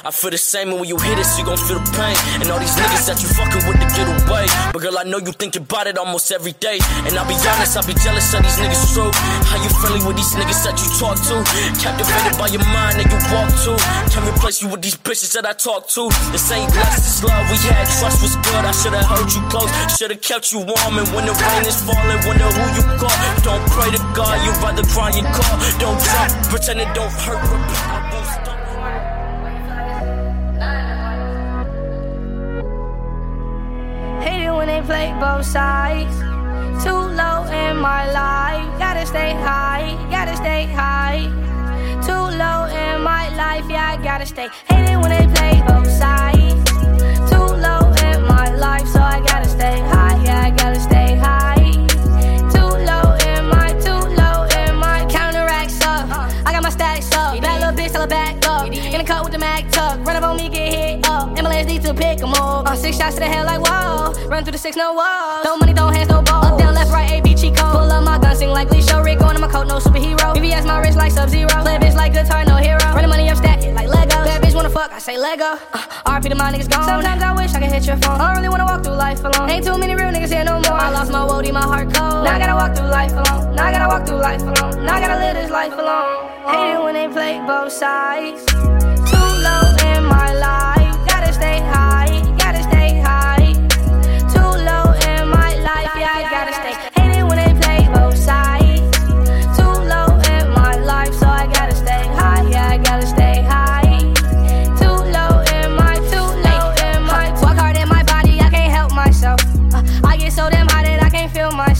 I 0.09 0.11
feel 0.11 0.33
the 0.33 0.41
same, 0.41 0.73
and 0.73 0.81
when 0.81 0.89
you 0.89 0.97
hear 0.97 1.13
this, 1.13 1.37
you 1.37 1.45
gon' 1.45 1.61
feel 1.69 1.77
the 1.77 1.85
pain. 1.93 2.17
And 2.41 2.49
all 2.49 2.57
these 2.57 2.73
niggas 2.73 3.05
that 3.05 3.21
you 3.21 3.29
fucking 3.29 3.61
with 3.69 3.77
to 3.77 3.85
get 3.93 4.09
away. 4.09 4.49
But 4.73 4.81
girl, 4.81 4.97
I 4.97 5.05
know 5.05 5.21
you 5.21 5.29
think 5.37 5.53
about 5.53 5.85
it 5.85 6.01
almost 6.01 6.33
every 6.33 6.57
day. 6.57 6.81
And 7.05 7.13
I'll 7.13 7.29
be 7.29 7.37
honest, 7.45 7.77
I'll 7.77 7.85
be 7.85 7.93
jealous 7.93 8.25
of 8.33 8.41
these 8.41 8.57
niggas 8.57 8.89
true. 8.89 9.13
How 9.45 9.61
you 9.61 9.69
friendly 9.77 10.01
with 10.01 10.17
these 10.17 10.33
niggas 10.33 10.65
that 10.65 10.81
you 10.81 10.89
talk 10.97 11.13
to? 11.29 11.45
Captivated 11.77 12.41
by 12.41 12.49
your 12.49 12.65
mind 12.73 12.97
that 12.97 13.05
you 13.05 13.21
walk 13.29 13.53
to. 13.69 13.77
Can't 14.09 14.25
replace 14.25 14.65
you 14.65 14.73
with 14.73 14.81
these 14.81 14.97
bitches 14.97 15.29
that 15.37 15.45
I 15.45 15.53
talk 15.53 15.85
to. 15.93 16.09
This 16.33 16.49
ain't 16.57 16.73
lust, 16.73 17.05
this 17.05 17.21
love 17.21 17.45
we 17.45 17.61
had. 17.69 17.85
Trust 18.01 18.25
was 18.25 18.33
good, 18.33 18.65
I 18.65 18.73
should've 18.73 19.05
held 19.05 19.29
you 19.29 19.45
close. 19.53 19.69
Should've 19.93 20.25
kept 20.25 20.49
you 20.49 20.65
warm. 20.65 20.97
And 20.97 21.05
when 21.13 21.29
the 21.29 21.37
rain 21.37 21.69
is 21.69 21.85
falling, 21.85 22.17
wonder 22.25 22.49
who 22.49 22.65
you 22.73 22.83
call. 22.97 23.13
Don't 23.45 23.61
pray 23.77 23.93
to 23.93 24.01
God, 24.17 24.41
you'd 24.41 24.57
rather 24.57 24.81
cry 24.89 25.13
your 25.13 25.29
car. 25.29 25.53
Don't 25.77 26.01
jump, 26.01 26.29
pretend 26.49 26.81
it 26.81 26.89
don't 26.97 27.13
hurt. 27.13 28.08
Play 34.89 35.13
both 35.19 35.45
sides. 35.45 36.15
Too 36.83 37.01
low 37.21 37.39
in 37.61 37.77
my 37.77 38.11
life. 38.11 38.67
Gotta 38.79 39.05
stay 39.05 39.33
high, 39.35 39.85
gotta 40.09 40.35
stay 40.35 40.65
high. 40.65 41.21
Too 42.07 42.23
low 42.41 42.59
in 42.83 43.03
my 43.03 43.25
life, 43.35 43.65
yeah, 43.69 43.91
I 43.93 43.97
gotta 44.03 44.25
stay. 44.25 44.47
Hate 44.67 44.89
it 44.89 44.97
when 44.97 45.11
they 45.15 45.27
play 45.35 45.61
both 45.67 45.91
sides. 46.03 46.63
Too 47.29 47.49
low 47.67 47.83
in 48.07 48.17
my 48.33 48.47
life, 48.65 48.87
so 48.87 48.99
I 48.99 49.21
gotta 49.29 49.47
stay 49.47 49.77
high, 49.93 50.17
yeah, 50.25 50.47
I 50.47 50.49
gotta 50.61 50.79
stay 50.79 51.09
high. 51.27 51.69
Too 52.55 52.71
low 52.89 53.05
in 53.29 53.41
my, 53.53 53.69
too 53.85 54.01
low 54.21 54.37
in 54.59 54.75
my 54.75 55.05
counteracts 55.07 55.79
up. 55.85 56.09
I 56.47 56.51
got 56.51 56.63
my 56.63 56.71
stacks 56.71 57.11
up. 57.13 57.39
Bad 57.39 57.61
little 57.61 57.77
bitch, 57.77 57.91
tell 57.91 58.01
her 58.01 58.07
back 58.07 58.43
up. 58.47 58.65
In 58.65 58.97
the 59.01 59.03
cut 59.03 59.23
with 59.23 59.33
the 59.33 59.39
Mac 59.39 59.69
tuck. 59.69 60.03
Run 60.03 60.15
up 60.15 60.23
on 60.23 60.37
me, 60.37 60.49
get 60.49 60.73
hit 60.73 61.07
up. 61.07 61.37
Ambulance 61.37 61.67
need 61.67 61.83
to 61.83 61.93
pick 61.93 62.23
'em 62.23 62.33
up. 62.33 62.67
Uh, 62.67 62.75
six 62.75 62.97
shots 62.97 63.15
to 63.15 63.19
the 63.19 63.27
head 63.27 63.45
like 63.45 63.61
whoa. 63.61 63.98
Run 64.29 64.43
through 64.43 64.51
the 64.51 64.59
six, 64.59 64.77
no 64.77 64.93
walls. 64.93 65.43
Throw 65.43 65.57
money, 65.57 65.73
throw 65.73 65.87
hands, 65.87 66.07
no 66.07 66.21
balls. 66.21 66.45
Up, 66.45 66.59
down, 66.59 66.75
left, 66.75 66.91
right, 66.91 67.09
A, 67.09 67.21
B, 67.21 67.33
Chico. 67.33 67.65
Pull 67.71 67.91
up 67.91 68.03
my 68.03 68.19
gun, 68.19 68.35
sing 68.35 68.49
like 68.49 68.69
Lee 68.69 68.83
Show. 68.83 69.01
Rick 69.01 69.21
on 69.21 69.41
my 69.41 69.47
coat, 69.47 69.65
no 69.65 69.79
superhero. 69.79 70.35
BBS 70.37 70.65
my 70.65 70.79
wrist 70.79 70.97
like 70.97 71.11
Sub 71.11 71.29
Zero. 71.29 71.49
Play 71.49 71.77
bitch 71.77 71.95
like 71.95 72.13
guitar, 72.13 72.45
no 72.45 72.57
hero. 72.57 72.77
Run 72.93 73.01
the 73.01 73.07
money 73.07 73.27
up, 73.27 73.37
stack 73.37 73.63
it 73.63 73.73
like 73.73 73.87
Lego. 73.87 74.23
Bad 74.23 74.43
bitch 74.43 74.53
wanna 74.53 74.69
fuck, 74.69 74.91
I 74.91 74.99
say 74.99 75.17
Lego. 75.17 75.57
Uh, 75.73 75.79
RP 76.05 76.29
to 76.29 76.35
my 76.35 76.53
niggas 76.53 76.69
gone. 76.69 76.85
Sometimes 76.85 77.23
I 77.23 77.33
wish 77.33 77.55
I 77.55 77.59
could 77.59 77.71
hit 77.71 77.87
your 77.87 77.97
phone. 77.97 78.21
I 78.21 78.27
don't 78.27 78.37
really 78.37 78.49
wanna 78.49 78.65
walk 78.65 78.83
through 78.83 79.01
life 79.01 79.23
alone. 79.23 79.49
Ain't 79.49 79.65
too 79.65 79.79
many 79.79 79.95
real 79.95 80.11
niggas 80.11 80.31
here 80.31 80.43
no 80.43 80.61
more. 80.61 80.77
I 80.77 80.91
lost 80.91 81.11
my 81.11 81.25
woody, 81.25 81.51
my 81.51 81.63
heart 81.63 81.91
cold. 81.91 82.23
Now 82.23 82.35
I 82.35 82.37
gotta 82.37 82.53
walk 82.53 82.75
through 82.77 82.89
life 82.89 83.11
alone. 83.13 83.55
Now 83.55 83.65
I 83.65 83.71
gotta 83.71 83.87
walk 83.87 84.05
through 84.05 84.21
life 84.21 84.41
alone. 84.41 84.85
Now 84.85 84.93
I 84.93 84.99
gotta 84.99 85.17
live 85.17 85.33
this 85.41 85.49
life 85.49 85.73
alone. 85.73 86.29
Hate 86.53 86.75
it 86.75 86.83
when 86.83 86.93
they 86.93 87.07
play 87.07 87.41
both 87.47 87.71
sides. 87.71 88.45
Too 89.09 89.17
low 89.17 89.78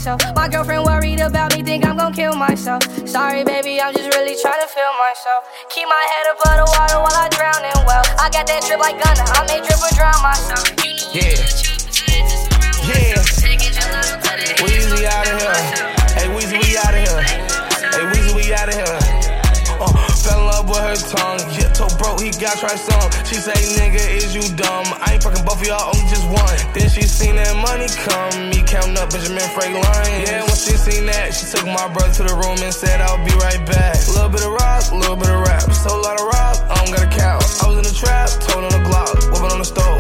myself. 0.10 0.36
My 0.36 0.48
girlfriend 0.48 0.86
worried 0.86 1.20
about 1.20 1.56
me, 1.56 1.64
think 1.64 1.86
I'm 1.86 1.98
gonna 1.98 2.16
kill 2.16 2.36
myself. 2.36 2.84
Sorry, 3.08 3.44
baby, 3.44 3.82
I'm 3.82 3.94
just 3.94 4.16
really 4.16 4.36
trying 4.42 4.62
to 4.62 4.68
feel 4.68 4.92
myself. 5.08 5.46
Keep 5.70 5.88
my 5.88 6.06
head 6.12 6.26
above 6.34 6.58
the 6.58 6.72
water 6.78 6.98
while 7.00 7.16
I 7.16 7.30
drown 7.30 7.64
in 7.66 7.86
well. 7.86 8.04
I 8.20 8.30
got 8.32 8.48
that 8.48 8.64
drip 8.66 8.80
like 8.80 8.98
Gunna, 9.04 9.26
I 9.38 9.46
may 9.48 9.60
drip 9.60 9.82
or 9.82 9.94
drown 9.96 10.22
myself. 10.22 10.66
Yeah. 11.14 11.38
Yeah. 12.88 13.22
Weezy 14.60 15.06
out 15.06 15.28
of 15.28 15.42
here. 15.42 15.99
He 22.20 22.32
got 22.36 22.60
try 22.60 22.76
some. 22.76 23.10
She 23.24 23.36
say, 23.36 23.56
nigga, 23.80 24.04
is 24.20 24.36
you 24.36 24.44
dumb? 24.56 24.86
I 25.00 25.16
ain't 25.16 25.24
fucking 25.24 25.46
both 25.46 25.62
of 25.62 25.68
y'all, 25.68 25.96
only 25.96 26.04
just 26.12 26.28
one. 26.28 26.58
Then 26.76 26.92
she 26.92 27.04
seen 27.08 27.36
that 27.40 27.56
money 27.56 27.88
come. 28.04 28.52
Me 28.52 28.60
counting 28.68 29.00
up 29.00 29.10
Benjamin 29.10 29.48
Franklin. 29.56 29.84
Yeah, 30.28 30.44
when 30.44 30.60
she 30.60 30.76
seen 30.76 31.08
that, 31.08 31.32
she 31.32 31.48
took 31.48 31.66
my 31.66 31.88
brother 31.96 32.12
to 32.20 32.24
the 32.28 32.36
room 32.36 32.60
and 32.60 32.74
said, 32.76 33.00
I'll 33.00 33.24
be 33.24 33.32
right 33.40 33.64
back. 33.64 33.96
Little 34.12 34.28
bit 34.28 34.44
of 34.44 34.52
rock, 34.52 34.92
little 34.92 35.16
bit 35.16 35.32
of 35.32 35.40
rap. 35.48 35.72
So 35.72 35.96
a 35.96 36.02
lot 36.04 36.20
of 36.20 36.28
rock, 36.28 36.60
I 36.68 36.76
don't 36.84 36.92
got 36.92 37.08
a 37.08 37.12
cow. 37.16 37.40
I 37.40 37.64
was 37.72 37.78
in 37.80 37.86
the 37.88 37.96
trap, 37.96 38.28
told 38.44 38.68
on 38.68 38.72
the 38.76 38.84
Glock, 38.84 39.16
whooping 39.32 39.52
on 39.56 39.60
the 39.60 39.70
stove, 39.70 39.99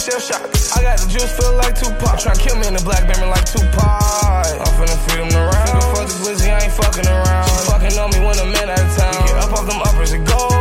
shit, 0.00 0.12
shell 0.12 0.40
shock. 0.40 0.76
I 0.76 0.82
got 0.82 0.98
the 0.98 1.08
juice, 1.08 1.30
feel 1.36 1.54
like 1.56 1.74
Tupac. 1.76 2.18
Try 2.20 2.32
to 2.32 2.40
kill 2.40 2.56
me 2.56 2.66
in 2.66 2.74
the 2.74 2.82
black 2.82 3.06
band 3.06 3.28
like 3.28 3.44
Tupac. 3.44 3.76
I'm 3.76 4.72
finna 4.76 4.96
feed 5.04 5.20
them 5.20 5.32
around. 5.36 5.68
Nigga, 5.68 5.84
fuck 5.94 6.08
the 6.08 6.16
glizzy, 6.24 6.48
I 6.48 6.64
ain't 6.64 6.72
fucking 6.72 7.06
around. 7.06 7.48
She 7.48 7.68
fucking 7.68 7.98
on 7.98 8.10
me 8.10 8.20
when 8.24 8.36
I'm 8.38 8.48
in 8.48 8.68
out 8.70 8.80
of 8.80 8.96
town. 8.96 9.26
Get 9.26 9.36
up 9.36 9.52
off 9.52 9.66
them 9.66 9.80
uppers 9.82 10.12
and 10.12 10.26
go 10.26 10.59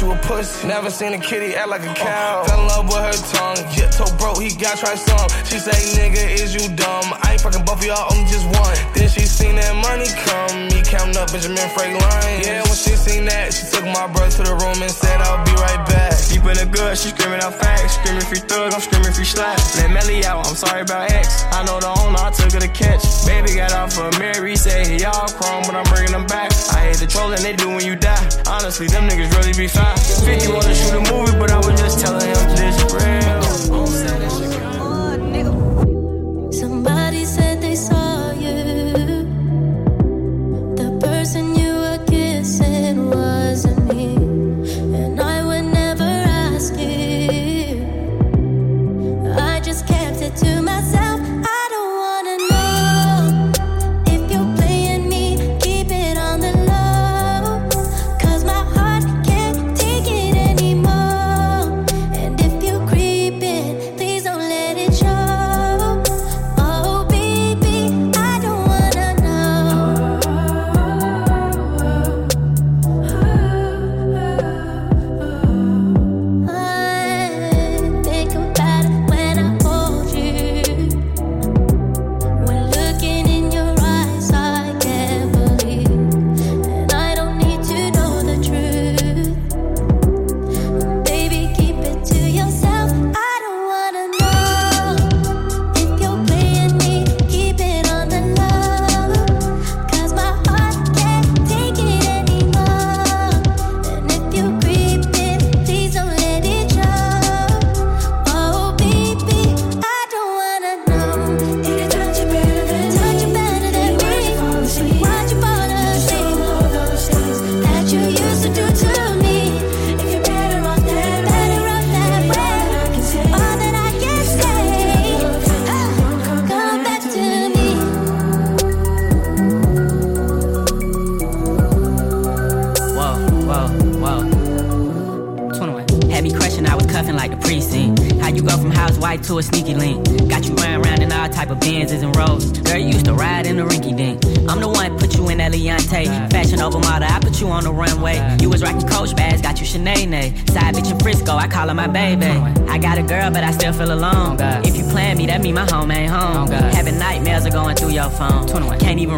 you 0.00 0.12
a 0.12 0.16
pussy. 0.16 0.66
Never 0.66 0.90
seen 0.90 1.12
a 1.12 1.18
kitty 1.18 1.54
act 1.54 1.68
like 1.68 1.82
a 1.82 1.94
cow. 1.94 2.44
Fell 2.44 2.60
in 2.60 2.66
love 2.68 2.86
with 2.88 3.04
her 3.04 3.18
tongue. 3.36 3.60
Yeah, 3.76 3.90
told 3.90 4.16
bro 4.18 4.34
he 4.40 4.54
got 4.56 4.78
try 4.78 4.94
some. 4.94 5.28
She 5.44 5.58
say, 5.58 5.76
nigga, 5.96 6.20
is 6.40 6.54
you 6.54 6.64
dumb? 6.74 7.12
I 7.22 7.32
ain't 7.32 7.40
fucking 7.40 7.64
both 7.64 7.80
of 7.80 7.84
y'all, 7.84 8.08
only 8.12 8.24
just 8.30 8.46
one. 8.48 8.76
Then 8.94 9.08
she 9.08 9.26
seen 9.28 9.56
that 9.56 9.74
money 9.76 10.08
come. 10.24 10.68
Me 10.72 10.80
counting 10.84 11.16
up 11.16 11.32
Benjamin 11.32 11.68
Franklin. 11.76 12.00
Yeah, 12.40 12.64
when 12.64 12.76
she 12.76 12.96
seen 12.96 13.24
that, 13.26 13.52
she 13.52 13.68
took 13.68 13.84
my 13.84 14.06
brother 14.08 14.32
to 14.40 14.42
the 14.42 14.56
room 14.56 14.80
and 14.80 14.90
said, 14.90 15.20
I'll 15.20 15.44
be 15.44 15.52
right 15.60 15.82
back. 15.86 16.16
Deep 16.28 16.44
in 16.48 16.56
the 16.56 16.68
good, 16.70 16.96
she 16.96 17.12
screaming 17.12 17.40
out 17.40 17.54
facts. 17.54 18.00
Screaming 18.00 18.24
free 18.24 18.40
thug, 18.40 18.72
I'm 18.72 18.80
screaming 18.80 19.12
free 19.12 19.28
slap. 19.28 19.58
Let 19.76 19.90
Melly 19.90 20.24
out, 20.24 20.46
I'm 20.46 20.56
sorry 20.56 20.82
about 20.82 21.10
X. 21.10 21.44
I 21.52 21.64
know 21.64 21.80
the 21.80 21.92
owner, 22.00 22.18
I 22.18 22.29
catch. 22.70 23.26
Baby 23.26 23.54
got 23.54 23.72
off 23.72 23.96
a 23.98 24.18
Mary, 24.18 24.56
say 24.56 24.96
he 24.96 25.04
all 25.04 25.28
chrome, 25.28 25.62
but 25.66 25.74
I'm 25.74 25.84
bringing 25.92 26.12
them 26.12 26.26
back. 26.26 26.52
I 26.72 26.86
hate 26.86 26.96
the 26.96 27.06
trolling 27.06 27.42
they 27.42 27.54
do 27.54 27.68
when 27.68 27.84
you 27.84 27.96
die. 27.96 28.28
Honestly, 28.46 28.86
them 28.86 29.08
niggas 29.08 29.30
really 29.36 29.52
be 29.52 29.68
fine. 29.68 29.96
50 29.96 30.52
wanna 30.52 30.74
shoot 30.74 30.94
a 30.94 31.12
movie, 31.12 31.38
but 31.38 31.50
I 31.50 31.58
was 31.58 31.78
just 31.80 32.00
telling 32.00 32.26
him 32.26 32.56
this 32.56 32.76
real. 32.92 33.39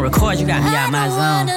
Record, 0.03 0.37
you 0.37 0.45
got 0.45 0.61
me 0.61 0.75
out 0.75 0.91
my 0.91 1.07
zone. 1.07 1.52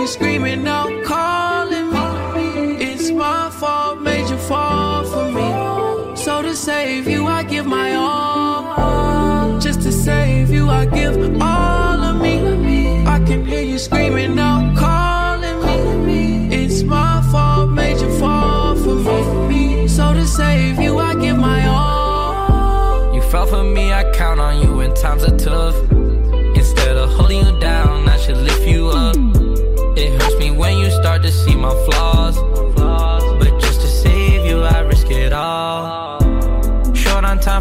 You 0.00 0.06
screaming 0.06 0.66
out, 0.66 1.04
calling 1.04 1.90
me. 1.90 2.76
It's 2.82 3.10
my 3.10 3.50
fault, 3.50 4.00
made 4.00 4.30
you 4.30 4.38
fall 4.38 5.04
for 5.04 5.30
me. 5.30 6.16
So 6.16 6.40
to 6.40 6.54
save 6.56 7.06
you, 7.06 7.26
I 7.26 7.42
give 7.42 7.66
my 7.66 7.94
all. 7.94 9.58
Just 9.60 9.82
to 9.82 9.92
save 9.92 10.50
you, 10.50 10.70
I 10.70 10.86
give 10.86 11.16
all 11.42 12.00
of 12.10 12.16
me. 12.16 13.04
I 13.06 13.18
can 13.26 13.44
hear 13.44 13.60
you 13.60 13.78
screaming 13.78 14.38
out, 14.38 14.74
calling 14.74 16.06
me. 16.06 16.48
It's 16.48 16.82
my 16.82 17.20
fault, 17.30 17.70
made 17.70 18.00
you 18.00 18.10
fall 18.18 18.76
for 18.76 19.48
me. 19.48 19.86
So 19.86 20.14
to 20.14 20.26
save 20.26 20.80
you, 20.80 20.98
I 20.98 21.14
give 21.14 21.36
my 21.36 21.66
all. 21.66 23.14
You 23.14 23.20
fell 23.22 23.46
for 23.46 23.64
me, 23.64 23.92
I 23.92 24.10
count 24.12 24.40
on 24.40 24.62
you 24.62 24.76
when 24.76 24.94
times 24.94 25.24
are 25.24 25.36
tough. 25.36 25.89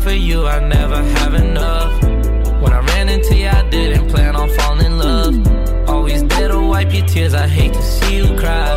For 0.09 0.15
you, 0.15 0.47
I 0.47 0.59
never 0.59 1.03
have 1.17 1.35
enough. 1.35 2.01
When 2.63 2.73
I 2.73 2.79
ran 2.91 3.09
into 3.09 3.35
you, 3.35 3.47
I 3.47 3.61
didn't 3.69 4.09
plan 4.09 4.35
on 4.35 4.49
falling 4.57 4.87
in 4.87 4.97
love. 4.97 5.35
Always 5.87 6.23
there 6.23 6.47
to 6.47 6.59
wipe 6.59 6.91
your 6.91 7.05
tears, 7.05 7.35
I 7.35 7.47
hate 7.47 7.73
to 7.73 7.81
see 7.83 8.15
you 8.17 8.27
cry. 8.35 8.71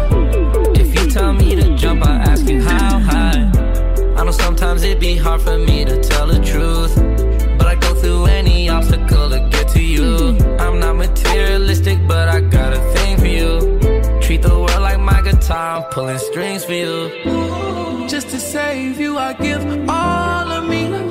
If 0.82 0.88
you 0.94 1.08
tell 1.10 1.32
me 1.32 1.54
to 1.54 1.74
jump, 1.74 2.06
I 2.06 2.16
ask 2.30 2.46
you 2.46 2.60
how 2.60 2.98
high. 2.98 3.50
I 4.18 4.24
know 4.24 4.30
sometimes 4.46 4.82
it 4.82 5.00
be 5.00 5.16
hard 5.16 5.40
for 5.40 5.56
me 5.56 5.86
to 5.86 5.96
tell 6.02 6.26
the 6.26 6.40
truth. 6.50 6.94
But 7.58 7.66
I 7.66 7.76
go 7.76 7.94
through 7.94 8.26
any 8.26 8.68
obstacle 8.68 9.30
to 9.30 9.40
get 9.54 9.68
to 9.68 9.82
you. 9.82 10.36
I'm 10.64 10.80
not 10.80 10.96
materialistic, 10.96 11.98
but 12.06 12.28
I 12.28 12.42
got 12.42 12.74
a 12.74 12.80
thing 12.94 13.16
for 13.16 13.30
you. 13.38 13.52
Treat 14.20 14.42
the 14.42 14.54
world 14.54 14.82
like 14.88 15.00
my 15.00 15.22
guitar, 15.22 15.78
I'm 15.78 15.84
pulling 15.94 16.18
strings 16.18 16.62
for 16.66 16.74
you. 16.74 16.96
Just 18.06 18.28
to 18.28 18.38
save 18.38 19.00
you, 19.00 19.16
I 19.16 19.32
give 19.32 19.64
all 19.88 20.48
of 20.58 20.68
me. 20.68 21.01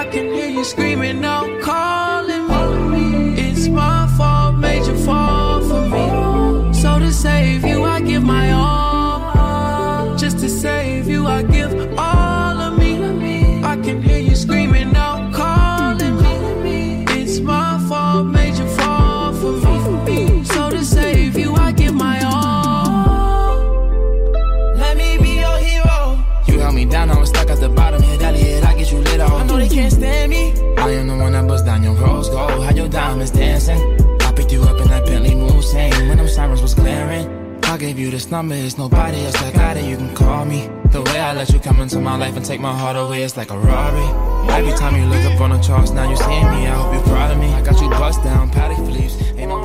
I 0.00 0.06
can 0.06 0.32
hear 0.32 0.48
you 0.48 0.64
screaming 0.64 1.22
out, 1.26 1.60
calling 1.60 2.90
me. 2.90 3.38
It's 3.38 3.68
my 3.68 4.06
fault, 4.16 4.56
you 4.86 4.96
fall 5.04 5.60
for 5.60 5.82
me. 5.94 6.72
So 6.72 6.98
to 6.98 7.12
save 7.12 7.66
you, 7.66 7.84
I 7.84 8.00
give 8.00 8.22
my 8.22 8.50
all. 8.50 10.16
Just 10.16 10.38
to 10.38 10.48
save 10.48 11.06
you, 11.06 11.26
I 11.26 11.42
give 11.42 11.79
down, 27.50 27.58
I 27.58 27.60
was 27.60 27.62
at 27.62 27.68
the 27.68 27.74
bottom. 27.74 28.02
Hit 28.02 28.22
Elliot, 28.22 28.64
I 28.64 28.74
get 28.74 28.92
you 28.92 28.98
lit 28.98 29.20
off. 29.20 29.32
I 29.32 29.44
know 29.44 29.56
they 29.56 29.68
can't 29.68 29.92
stand 29.92 30.30
me. 30.30 30.52
I 30.78 30.90
am 30.90 31.08
the 31.08 31.16
one 31.16 31.32
that 31.32 31.46
bust 31.46 31.64
down 31.64 31.82
your 31.82 31.94
rose 31.94 32.28
gold. 32.28 32.64
How 32.64 32.70
your 32.70 32.88
diamonds 32.88 33.30
dancing. 33.30 33.80
I 34.22 34.32
picked 34.32 34.52
you 34.52 34.62
up 34.62 34.80
in 34.80 34.88
that 34.88 35.04
Bentley 35.06 35.30
Mulsanne 35.30 36.08
when 36.08 36.18
them 36.18 36.28
sirens 36.28 36.62
was 36.62 36.74
glaring. 36.74 37.28
I 37.64 37.76
gave 37.76 37.98
you 37.98 38.10
this 38.10 38.30
number, 38.30 38.54
it's 38.54 38.78
nobody 38.78 39.24
else 39.24 39.40
that 39.40 39.54
got 39.54 39.76
it. 39.76 39.84
You 39.84 39.96
can 39.96 40.14
call 40.14 40.44
me. 40.44 40.68
The 40.90 41.02
way 41.02 41.20
I 41.20 41.34
let 41.34 41.50
you 41.50 41.60
come 41.60 41.80
into 41.80 42.00
my 42.00 42.16
life 42.16 42.36
and 42.36 42.44
take 42.44 42.60
my 42.60 42.76
heart 42.76 42.96
away, 42.96 43.22
it's 43.22 43.36
like 43.36 43.50
a 43.52 43.58
robbery. 43.58 44.50
Every 44.50 44.72
time 44.72 44.96
you 44.96 45.06
look 45.06 45.24
up 45.32 45.40
on 45.40 45.50
the 45.50 45.60
charts, 45.60 45.92
now 45.92 46.10
you 46.10 46.16
see 46.16 46.24
me. 46.26 46.66
I 46.66 46.70
hope 46.70 46.94
you're 46.94 47.02
proud 47.04 47.30
of 47.30 47.38
me. 47.38 47.46
I 47.52 47.62
got 47.62 47.80
you 47.80 47.88
bust 47.90 48.24
down, 48.24 48.50
Patek 48.50 48.84
Philippe. 48.84 49.40
Ain't 49.40 49.50
no 49.50 49.60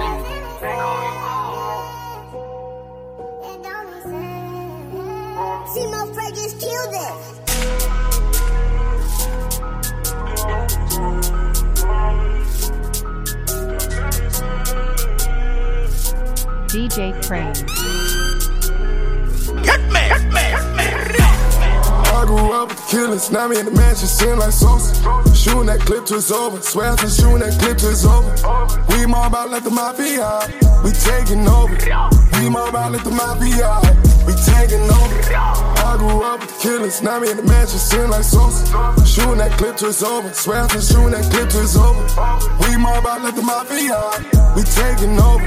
DJ 16.75 17.13
Krane. 17.23 17.84
Killers, 22.87 23.31
now 23.31 23.47
me 23.47 23.59
in 23.59 23.65
the 23.65 23.71
mansion, 23.71 24.07
sin 24.07 24.39
like 24.39 24.51
Sosa. 24.51 24.93
Shooting 25.33 25.67
that 25.67 25.79
clip 25.81 26.05
till 26.05 26.17
it's 26.17 26.31
over, 26.31 26.61
swear 26.61 26.91
I'm 26.91 26.97
shooting 26.97 27.39
that 27.39 27.57
clip 27.59 27.77
till 27.77 27.91
it's 27.91 28.05
over. 28.05 28.31
We 28.89 29.05
more 29.05 29.27
about 29.27 29.49
let 29.49 29.63
the 29.63 29.71
mafia, 29.71 30.47
we 30.83 30.91
taking 30.91 31.47
over. 31.47 31.75
We 32.39 32.49
more 32.49 32.69
about 32.69 32.91
let 32.91 33.03
the 33.03 33.11
mafia, 33.11 33.81
we 34.25 34.33
taking 34.33 34.85
over. 34.85 35.17
I 35.35 35.95
grew 35.97 36.21
up 36.23 36.41
with 36.41 36.49
the 36.49 36.59
killers, 36.61 37.01
now 37.01 37.19
me 37.19 37.31
in 37.31 37.37
the 37.37 37.43
mansion, 37.43 37.79
sin 37.79 38.09
like 38.09 38.23
Sosa. 38.23 38.65
Shooting 39.05 39.37
that 39.37 39.51
clip 39.57 39.77
till 39.77 39.89
it's 39.89 40.03
over, 40.03 40.31
swear 40.33 40.61
I'm 40.61 40.81
shooting 40.81 41.11
that 41.11 41.25
clip 41.31 41.49
till 41.49 41.63
it's 41.63 41.75
over. 41.75 42.05
We 42.61 42.77
more 42.77 42.97
about 42.97 43.21
let 43.23 43.35
the 43.35 43.41
mafia, 43.41 43.97
we 44.55 44.63
taking 44.63 45.17
over. 45.19 45.45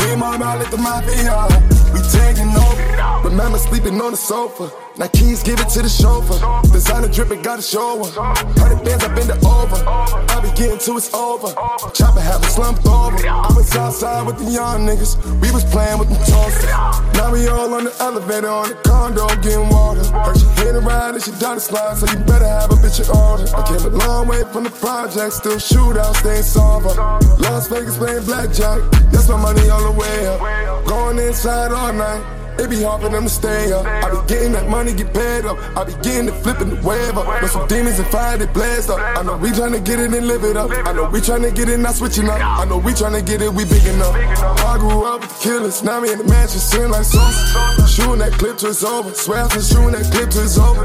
We 0.00 0.16
more 0.16 0.34
about 0.34 0.58
let 0.58 0.70
the 0.70 0.78
mafia, 0.78 1.46
we 1.92 2.00
taking 2.08 2.52
over. 2.56 3.28
Remember 3.28 3.58
sleeping 3.58 4.00
on 4.00 4.12
the 4.12 4.16
sofa. 4.16 4.70
Now 5.00 5.08
keys 5.08 5.42
give 5.42 5.58
it 5.58 5.70
to 5.70 5.80
the 5.80 5.88
chauffeur. 5.88 6.36
Designer 6.76 7.08
dripping, 7.08 7.40
gotta 7.40 7.62
show 7.62 8.04
her. 8.04 8.12
Hundred 8.60 8.84
bands, 8.84 9.02
I've 9.02 9.16
been 9.16 9.28
to 9.28 9.38
over. 9.48 9.80
I 9.88 10.40
be 10.44 10.52
getting 10.52 10.76
to 10.76 10.98
it's 10.98 11.08
over. 11.14 11.48
Chopper 11.96 12.20
have 12.20 12.44
a 12.44 12.48
slumped 12.52 12.84
over. 12.84 13.16
I 13.16 13.48
was 13.56 13.74
outside 13.74 14.26
with 14.26 14.36
the 14.36 14.52
young 14.52 14.84
niggas. 14.84 15.16
We 15.40 15.50
was 15.56 15.64
playing 15.64 15.98
with 15.98 16.10
the 16.10 16.20
toasters. 16.28 16.68
Now 17.16 17.32
we 17.32 17.48
all 17.48 17.72
on 17.72 17.84
the 17.84 17.96
elevator 17.98 18.48
on 18.48 18.68
the 18.68 18.74
condo 18.84 19.24
getting 19.40 19.70
water. 19.70 20.04
Heard 20.04 20.36
she 20.36 20.44
hit 20.60 20.76
a 20.76 20.80
ride 20.80 21.14
and 21.14 21.24
she 21.24 21.32
down 21.40 21.54
the 21.54 21.64
slide, 21.64 21.96
so 21.96 22.04
you 22.04 22.22
better 22.28 22.44
have 22.44 22.68
a 22.68 22.76
bitch 22.76 23.00
in 23.00 23.08
order. 23.08 23.48
I 23.56 23.64
came 23.64 23.80
a 23.80 23.96
long 24.04 24.28
way 24.28 24.44
from 24.52 24.64
the 24.64 24.70
project, 24.84 25.32
still 25.32 25.56
shootout, 25.56 26.12
staying 26.20 26.42
sober. 26.42 26.92
Las 27.40 27.68
Vegas 27.68 27.96
playing 27.96 28.26
blackjack. 28.26 28.84
That's 29.08 29.30
my 29.30 29.40
money 29.40 29.66
all 29.70 29.80
the 29.80 29.98
way 29.98 30.26
up. 30.26 30.84
Going 30.84 31.16
inside 31.20 31.72
all 31.72 31.90
night. 31.94 32.39
It 32.60 32.68
be 32.68 32.82
hard 32.82 33.00
for 33.00 33.08
to 33.08 33.28
stay 33.30 33.72
up. 33.72 33.86
I 33.86 34.10
be 34.10 34.20
getting 34.28 34.52
that 34.52 34.68
money, 34.68 34.92
get 34.92 35.14
paid 35.14 35.46
up. 35.46 35.56
I 35.78 35.82
be 35.84 35.94
getting 36.04 36.26
the 36.26 36.32
flipping 36.44 36.68
the 36.68 36.76
wave 36.86 37.16
up. 37.16 37.40
With 37.40 37.52
some 37.52 37.66
demons 37.66 37.98
and 37.98 38.06
fire 38.08 38.36
that 38.36 38.52
blaze 38.52 38.90
up. 38.90 39.00
I 39.00 39.22
know 39.22 39.38
we 39.38 39.48
tryna 39.48 39.82
get 39.82 39.98
it 39.98 40.12
and 40.12 40.28
live 40.28 40.44
it 40.44 40.58
up. 40.58 40.70
I 40.70 40.92
know 40.92 41.08
we 41.08 41.20
tryna 41.20 41.54
get 41.54 41.70
it, 41.70 41.78
not 41.78 41.94
switching 41.94 42.28
up. 42.28 42.38
I 42.38 42.66
know 42.66 42.76
we 42.76 42.92
tryna 42.92 43.24
get 43.24 43.40
it, 43.40 43.50
we 43.50 43.64
big 43.64 43.86
enough. 43.86 44.14
I 44.14 44.76
grew 44.76 45.06
up 45.06 45.22
with 45.22 45.40
killers, 45.40 45.82
now 45.82 46.00
me 46.00 46.12
in 46.12 46.18
the 46.18 46.24
mansion, 46.24 46.60
sitting 46.60 46.90
like 46.90 47.04
Sosa. 47.04 47.88
Shooting 47.88 48.18
that 48.18 48.32
clip 48.32 48.58
till 48.58 48.68
it's 48.68 48.84
over. 48.84 49.08
Swear 49.14 49.44
I'm 49.44 49.48
shooting 49.48 49.92
that 49.92 50.12
clip 50.12 50.28
till 50.28 50.44
it's 50.44 50.58
over. 50.58 50.84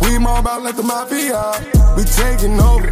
We 0.00 0.16
more 0.16 0.38
about 0.38 0.62
let 0.62 0.76
the 0.76 0.82
mafia, 0.82 1.36
we 2.00 2.04
taking 2.04 2.58
over. 2.58 2.88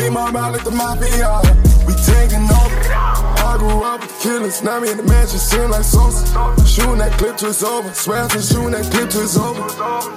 We 0.00 0.08
more 0.08 0.30
about 0.30 0.54
let 0.54 0.64
the 0.64 0.72
mafia, 0.72 1.36
we 1.84 1.92
taking 2.00 2.48
over. 2.48 3.37
Grew 3.58 3.82
up 3.82 4.00
with 4.00 4.14
killers, 4.22 4.62
now 4.62 4.78
me 4.78 4.88
in 4.90 4.96
the 4.96 5.02
mansion, 5.02 5.38
seem 5.38 5.70
like 5.70 5.82
Sosa. 5.82 6.24
Shooting 6.64 6.98
that 6.98 7.10
clip 7.18 7.36
till 7.36 7.50
over, 7.66 7.92
swear 7.92 8.28
to 8.28 8.40
shooting 8.40 8.70
that 8.70 8.86
clip 8.86 9.10
till 9.10 9.26
over. 9.42 9.62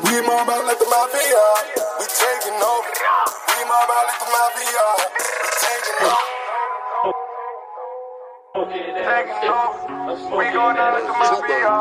We 0.06 0.22
mob 0.22 0.46
out 0.46 0.66
like 0.70 0.78
the 0.78 0.86
mafia, 0.86 1.42
we 1.98 2.06
taking 2.06 2.62
over. 2.62 2.92
We 3.50 3.66
mob 3.66 3.90
out 3.90 4.06
like 4.06 4.22
the 4.22 4.30
mafia, 4.30 4.86
we 5.02 5.50
taking 5.58 6.06
over. 6.06 6.32
We 10.38 10.46
going 10.54 10.76
down 10.78 10.94
like 10.94 11.10
the 11.10 11.18
mafia. 11.18 11.74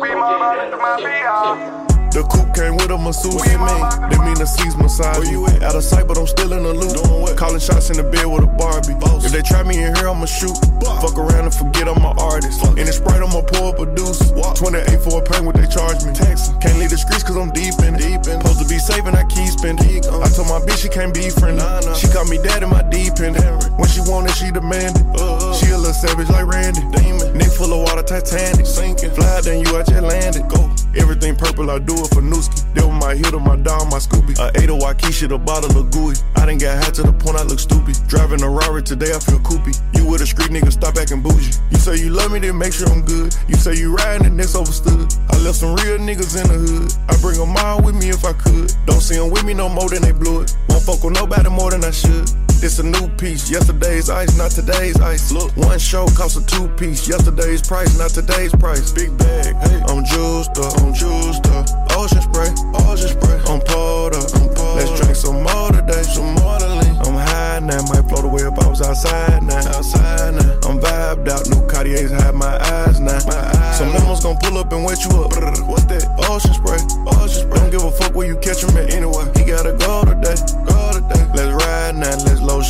We 0.00 0.08
mob 0.14 0.40
out 0.40 0.56
like 0.56 0.70
the 0.70 0.76
mafia. 0.80 1.99
The 2.10 2.26
coupe 2.26 2.50
came 2.58 2.74
with 2.74 2.90
a 2.90 2.98
masseuse 2.98 3.38
and 3.46 3.62
me. 3.62 3.74
That 4.10 4.20
mean 4.26 4.34
the 4.34 4.46
seats 4.46 4.74
massage. 4.74 5.22
Where 5.22 5.30
you 5.30 5.46
at? 5.46 5.62
Out 5.62 5.78
of 5.78 5.84
sight, 5.84 6.08
but 6.10 6.18
I'm 6.18 6.26
still 6.26 6.52
in 6.52 6.66
the 6.66 6.74
loop. 6.74 6.98
Doing 6.98 7.22
what? 7.22 7.38
Calling 7.38 7.62
shots 7.62 7.86
in 7.90 8.02
the 8.02 8.02
bed 8.02 8.26
with 8.26 8.42
a 8.42 8.50
Barbie. 8.50 8.98
Boss. 8.98 9.22
If 9.22 9.30
they 9.30 9.42
try 9.46 9.62
me 9.62 9.78
in 9.78 9.94
here, 9.94 10.10
I'ma 10.10 10.26
shoot. 10.26 10.58
Boss. 10.82 11.06
Fuck 11.06 11.14
around 11.14 11.46
and 11.46 11.54
forget 11.54 11.86
I'm 11.86 12.02
an 12.02 12.18
artist. 12.18 12.58
Fuck. 12.58 12.74
In 12.74 12.90
the 12.90 12.92
Sprite, 12.92 13.22
I'ma 13.22 13.46
pour 13.46 13.70
up 13.70 13.78
a 13.78 13.86
deuce. 13.94 14.34
What? 14.34 14.58
28 14.58 14.98
for 15.06 15.18
a 15.18 15.22
pain, 15.22 15.46
what 15.46 15.54
they 15.54 15.70
charge 15.70 16.02
me. 16.02 16.10
Taxi. 16.10 16.50
Can't 16.58 16.82
leave 16.82 16.90
the 16.90 16.98
streets 16.98 17.22
cause 17.22 17.38
I'm 17.38 17.54
deep 17.54 17.78
in. 17.86 17.94
Deep 17.94 18.26
in 18.26 18.42
Supposed 18.42 18.58
to 18.58 18.66
be 18.66 18.82
and 19.06 19.14
I 19.14 19.22
keep 19.30 19.46
spending. 19.54 20.02
I 20.10 20.26
told 20.34 20.50
my 20.50 20.58
bitch 20.66 20.82
she 20.82 20.90
can't 20.90 21.14
be 21.14 21.30
friendly. 21.30 21.62
Nah, 21.62 21.86
nah. 21.86 21.94
She 21.94 22.10
called 22.10 22.26
me 22.26 22.42
dad 22.42 22.66
in 22.66 22.70
my 22.74 22.82
deep 22.90 23.22
end. 23.22 23.38
When 23.78 23.86
she 23.86 24.02
wanted, 24.02 24.34
she 24.34 24.50
demanded. 24.50 25.06
Uh, 25.14 25.38
uh. 25.38 25.54
She 25.54 25.70
a 25.70 25.78
little 25.78 25.94
savage 25.94 26.28
like 26.28 26.46
Randy. 26.46 26.82
Demon. 26.90 27.38
Neck 27.38 27.54
full 27.54 27.70
of 27.70 27.86
water, 27.86 28.02
Titanic. 28.02 28.66
Sinking. 28.66 29.14
Fly, 29.14 29.46
then 29.46 29.62
you 29.62 29.78
out 29.78 29.86
just 29.86 30.02
landed. 30.02 30.48
Go. 30.50 30.66
Everything 30.96 31.36
purple, 31.36 31.70
I 31.70 31.78
do 31.78 31.94
it 31.94 32.08
for 32.10 32.22
Nooski. 32.22 32.66
That 32.74 32.86
was 32.86 32.98
my 32.98 33.14
hitter, 33.14 33.38
my 33.38 33.56
dog, 33.56 33.90
my 33.90 33.98
Scooby. 33.98 34.34
A 34.42 34.50
8 34.58 34.70
of 34.70 34.78
Waikisha, 34.82 35.30
a 35.30 35.38
bottle 35.38 35.70
of 35.78 35.90
gooey. 35.90 36.16
I 36.36 36.46
done 36.46 36.58
got 36.58 36.82
high 36.82 36.90
to 36.90 37.02
the 37.02 37.12
point 37.12 37.38
I 37.38 37.44
look 37.44 37.60
stupid. 37.60 37.94
Driving 38.08 38.42
a 38.42 38.50
Rari 38.50 38.82
today, 38.82 39.14
I 39.14 39.20
feel 39.20 39.38
coopy. 39.40 39.70
You 39.94 40.06
with 40.06 40.22
a 40.22 40.26
street 40.26 40.50
nigga, 40.50 40.72
stop 40.72 40.96
acting 40.96 41.22
bougie. 41.22 41.54
You 41.70 41.78
say 41.78 41.96
you 41.96 42.10
love 42.10 42.32
me, 42.32 42.40
then 42.40 42.58
make 42.58 42.72
sure 42.72 42.88
I'm 42.90 43.04
good. 43.04 43.34
You 43.46 43.54
say 43.54 43.76
you 43.76 43.94
riding, 43.94 44.26
and 44.26 44.38
that's 44.38 44.54
overstood. 44.56 45.14
I 45.30 45.38
left 45.38 45.62
some 45.62 45.74
real 45.78 45.98
niggas 45.98 46.34
in 46.34 46.46
the 46.50 46.58
hood. 46.58 46.90
I 47.06 47.14
bring 47.22 47.38
them 47.38 47.54
all 47.56 47.82
with 47.82 47.94
me 47.94 48.10
if 48.10 48.24
I 48.24 48.32
could. 48.32 48.74
Don't 48.86 49.00
see 49.00 49.14
them 49.16 49.30
with 49.30 49.44
me 49.44 49.54
no 49.54 49.68
more 49.68 49.88
than 49.88 50.02
they 50.02 50.12
blew 50.12 50.42
it. 50.42 50.56
Won't 50.68 50.82
fuck 50.82 51.04
with 51.04 51.14
nobody 51.14 51.48
more 51.50 51.70
than 51.70 51.84
I 51.84 51.92
should. 51.92 52.26
This 52.60 52.78
a 52.78 52.82
new 52.82 53.08
piece. 53.16 53.50
Yesterday's 53.50 54.10
ice, 54.10 54.36
not 54.36 54.50
today's 54.50 55.00
ice. 55.00 55.32
Look, 55.32 55.56
one 55.56 55.78
show 55.78 56.04
costs 56.08 56.36
a 56.36 56.44
two 56.44 56.68
piece. 56.76 57.08
Yesterday's 57.08 57.62
price, 57.62 57.96
not 57.96 58.10
today's 58.10 58.52
price. 58.52 58.92
Big 58.92 59.16
bag. 59.16 59.56
Hey, 59.64 59.80
I'm 59.88 60.04
juiced 60.04 60.58
up, 60.58 60.76
I'm 60.82 60.92
juiced 60.92 61.46
up. 61.56 61.64
Ocean 61.96 62.20
spray, 62.20 62.52
ocean 62.84 63.08
spray. 63.16 63.40
I'm 63.48 63.60
pulled 63.64 64.12
up, 64.12 64.28
I'm 64.36 64.52
pulled 64.52 64.76
Let's 64.76 65.00
drink 65.00 65.16
some 65.16 65.42
more 65.42 65.72
today, 65.72 66.02
some 66.02 66.34
more 66.34 66.58
to 66.58 66.68
lean. 66.68 66.96
I'm 67.00 67.16
high 67.16 67.60
now, 67.60 67.80
might 67.88 68.04
float 68.12 68.24
away 68.28 68.42
if 68.42 68.52
I 68.52 68.68
was 68.68 68.82
outside 68.82 69.42
now. 69.42 69.56
Outside 69.56 70.34
now. 70.34 70.68
I'm 70.68 70.78
vibed 70.78 71.28
out, 71.32 71.48
new 71.48 71.66
Cartiers 71.66 72.10
have 72.10 72.34
my 72.34 72.60
eyes 72.60 73.00
now. 73.00 73.18
My 73.24 73.40
eyes. 73.56 73.78
Some 73.78 73.88
lemons 73.94 74.20
gon' 74.20 74.36
pull 74.36 74.58
up 74.58 74.70
and 74.72 74.84
wet 74.84 75.02
you 75.02 75.16
up. 75.24 75.32
What's 75.64 75.84
that? 75.88 76.04
Ocean 76.28 76.52
spray, 76.52 76.76
ocean 77.08 77.48
spray. 77.48 77.58
Don't 77.58 77.70
give 77.70 77.84
a 77.84 77.90
fuck 77.90 78.14
where 78.14 78.26
you 78.26 78.36
catch 78.36 78.62
him 78.62 78.76
at 78.76 78.92
anyway. 78.92 79.24
He 79.34 79.48
gotta 79.48 79.72
go 79.72 79.99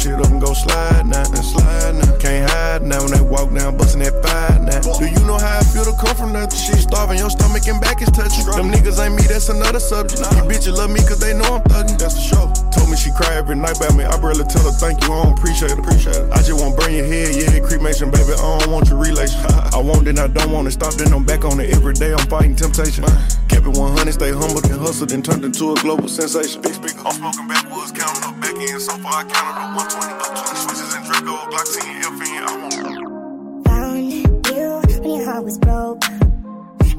shit 0.00 0.16
up 0.16 0.32
and 0.32 0.40
go 0.40 0.52
slide 0.54 1.04
now, 1.04 1.20
and 1.20 1.44
slide 1.44 1.94
now. 1.94 2.16
Can't 2.16 2.48
hide 2.48 2.82
now 2.82 3.04
when 3.04 3.12
they 3.12 3.20
walk 3.20 3.52
down, 3.52 3.76
bustin' 3.76 4.00
that 4.00 4.16
five 4.24 4.64
now. 4.64 4.80
Do 4.96 5.04
you 5.04 5.20
know 5.28 5.36
how 5.36 5.60
I 5.60 5.64
feel 5.68 5.84
to 5.84 5.92
come 5.92 6.16
from 6.16 6.32
nothing? 6.32 6.56
Shit 6.56 6.88
starving, 6.88 7.18
your 7.18 7.28
stomach 7.28 7.68
and 7.68 7.80
back 7.80 8.00
is 8.00 8.08
touching. 8.10 8.48
Them 8.48 8.72
niggas 8.72 8.96
ain't 8.96 9.14
me, 9.14 9.28
that's 9.28 9.48
another 9.52 9.80
subject. 9.80 10.24
You 10.32 10.48
bitches 10.48 10.76
love 10.76 10.90
me 10.90 11.00
cause 11.04 11.20
they 11.20 11.36
know 11.36 11.60
I'm 11.60 11.62
thuggin', 11.68 12.00
that's 12.00 12.16
for 12.16 12.24
sure. 12.32 12.48
Told 12.72 12.88
me 12.88 12.96
she 12.96 13.12
cry 13.12 13.36
every 13.36 13.56
night 13.56 13.76
about 13.76 13.94
me, 13.94 14.04
I 14.04 14.16
barely 14.16 14.44
tell 14.48 14.64
her 14.64 14.72
thank 14.80 15.04
you, 15.04 15.12
I 15.12 15.22
don't 15.22 15.36
appreciate 15.36 15.76
it, 15.76 15.78
appreciate 15.78 16.16
it. 16.16 16.32
I 16.32 16.40
just 16.40 16.56
want 16.56 16.80
burn 16.80 16.96
your 16.96 17.04
head, 17.04 17.36
yeah, 17.36 17.60
cremation, 17.60 18.08
baby, 18.10 18.32
I 18.32 18.58
don't 18.64 18.72
want 18.72 18.88
your 18.88 18.98
relation. 18.98 19.40
I 19.76 19.78
want 19.84 20.08
it, 20.08 20.18
I 20.18 20.28
don't 20.28 20.50
want 20.50 20.68
it, 20.68 20.72
stop, 20.72 20.94
then 20.96 21.12
I'm 21.12 21.24
back 21.24 21.44
on 21.44 21.60
it 21.60 21.76
every 21.76 21.92
day, 21.92 22.12
I'm 22.12 22.24
fighting 22.32 22.56
temptation. 22.56 23.04
Kept 23.52 23.68
it 23.68 23.76
100, 23.76 24.12
stay 24.12 24.32
humble, 24.32 24.64
then 24.64 24.78
hustled, 24.80 25.12
and 25.12 25.24
turned 25.24 25.44
into 25.44 25.72
a 25.72 25.76
global 25.84 26.08
sensation. 26.08 26.62
Big 26.62 26.74
speaker, 26.74 27.04
I'm 27.04 27.12
smoking 27.12 27.48
backwoods, 27.48 27.92
counting 27.92 28.29
up 28.60 28.80
so 28.80 28.92
far 28.98 29.12
I 29.12 29.24
counted 29.24 29.60
up 29.60 29.76
120, 29.76 30.12
up 30.12 30.44
20 30.44 30.60
switches 30.60 30.94
and 30.94 31.04
Draco, 31.06 31.34
Glock 31.48 31.66
10, 31.80 32.02
FN, 32.02 32.42
I 32.44 32.56
want 32.60 33.66
Found 33.66 34.12
you 34.12 35.00
when 35.00 35.10
your 35.16 35.24
heart 35.24 35.44
was 35.44 35.58
broke. 35.58 36.04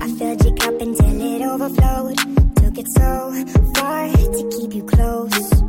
I 0.02 0.08
filled 0.18 0.44
your 0.44 0.56
cup 0.56 0.82
until 0.82 1.22
it 1.22 1.42
overflowed. 1.44 2.18
Took 2.56 2.78
it 2.80 2.88
so 2.88 3.32
far 3.76 4.08
to 4.10 4.50
keep 4.58 4.74
you 4.74 4.84
close. 4.84 5.62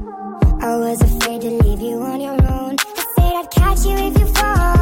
I 0.62 0.76
was 0.76 1.02
afraid 1.02 1.42
to 1.42 1.50
leave 1.50 1.80
you 1.80 2.00
on 2.00 2.20
your 2.20 2.40
own. 2.50 2.76
I 2.78 3.04
said 3.16 3.34
I'd 3.40 3.50
catch 3.50 3.84
you 3.84 3.96
if 3.96 4.18
you 4.18 4.26
fall. 4.34 4.81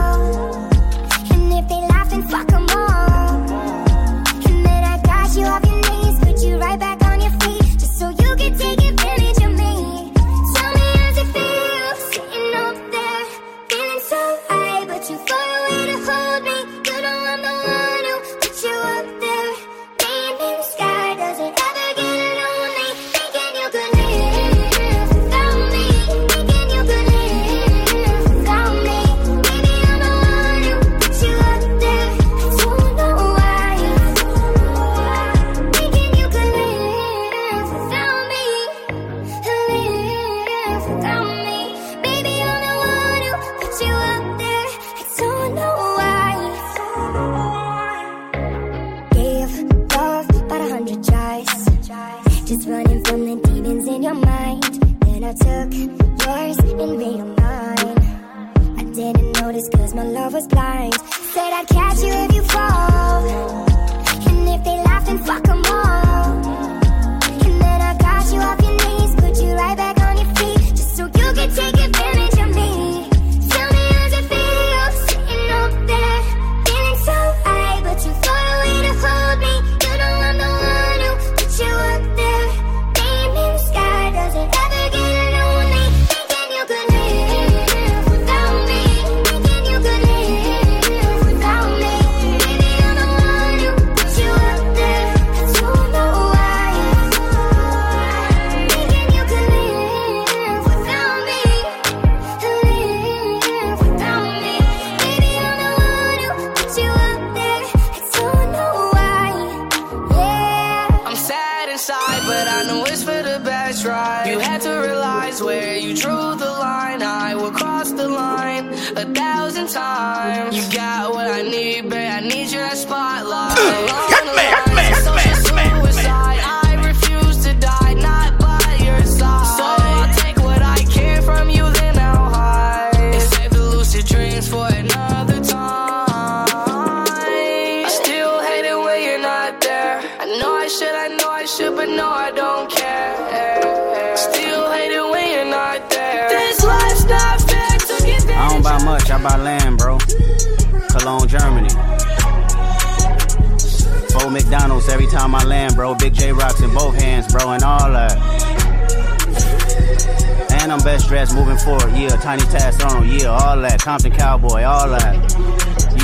Moving 161.66 161.80
forward, 161.80 161.96
yeah. 161.96 162.08
Tiny 162.16 162.42
task 162.44 162.84
on, 162.86 163.08
yeah, 163.08 163.26
all 163.26 163.60
that. 163.60 163.80
Compton 163.80 164.12
Cowboy, 164.12 164.62
all 164.64 164.88
that. 164.88 165.16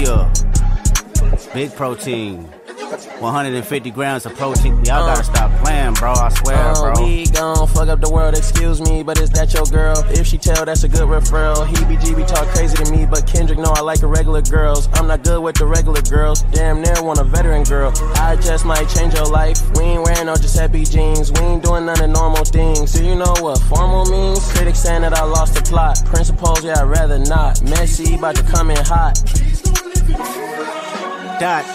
Yeah. 0.01 0.33
Big 1.55 1.75
protein. 1.75 2.49
150 3.21 3.91
grams 3.91 4.27
of 4.27 4.35
protein. 4.37 4.85
Y'all 4.85 5.03
Uh. 5.03 5.07
gotta 5.15 5.25
stop 5.25 5.51
playing, 5.63 5.95
bro. 5.95 6.13
I 6.13 6.29
swear, 6.31 6.57
Uh, 6.57 6.75
bro. 6.95 7.03
We 7.05 7.27
gon' 7.27 7.67
fuck 7.69 7.89
up 7.89 8.01
the 8.01 8.11
world, 8.11 8.37
excuse 8.37 8.81
me, 8.81 9.03
but 9.03 9.19
is 9.19 9.31
that 9.31 9.55
your 9.55 9.65
girl? 9.65 10.05
If 10.11 10.27
she 10.27 10.39
tell, 10.39 10.65
that's 10.65 10.85
a 10.85 10.89
good 10.89 11.09
referral. 11.09 11.67
He 11.67 11.77
BGB 11.85 12.25
talk 12.25 12.47
crazy 12.49 12.77
to 12.77 12.91
me, 12.91 13.07
but 13.07 13.27
Kendrick 13.27 13.59
know 13.59 13.73
I 13.75 13.81
like 13.81 14.01
the 14.01 14.07
regular 14.07 14.43
girls. 14.43 14.89
I'm 14.95 15.07
not 15.07 15.23
good 15.23 15.41
with 15.43 15.57
the 15.57 15.67
regular 15.67 16.03
girls. 16.03 16.43
Damn 16.53 16.83
near 16.83 17.03
want 17.03 17.19
a 17.19 17.25
veteran 17.25 17.65
girl. 17.65 17.93
I 18.17 18.37
just 18.37 18.65
might 18.65 18.89
change 18.89 19.15
your 19.15 19.27
life. 19.27 19.61
We 19.77 19.85
ain't 19.85 20.05
wearing 20.05 20.27
no 20.27 20.37
Giuseppe 20.37 20.85
jeans. 20.85 21.33
We 21.33 21.41
ain't 21.41 21.63
doing 21.63 21.87
none 21.87 22.01
of 22.01 22.11
normal 22.11 22.45
things. 22.45 22.93
Do 22.93 23.05
you 23.05 23.15
know 23.15 23.35
what 23.41 23.59
formal 23.63 24.05
means? 24.07 24.41
Critics 24.53 24.81
saying 24.81 25.03
that 25.03 25.15
I 25.15 25.25
lost 25.25 25.55
the 25.55 25.63
plot. 25.63 26.03
Principles, 26.05 26.65
yeah, 26.65 26.81
I'd 26.83 26.85
rather 26.89 27.19
not. 27.19 27.63
Messy, 27.63 28.15
about 28.17 28.37
to 28.37 28.43
come 28.43 28.71
in 28.71 28.77
hot. 28.85 29.17
Dot, 31.39 31.67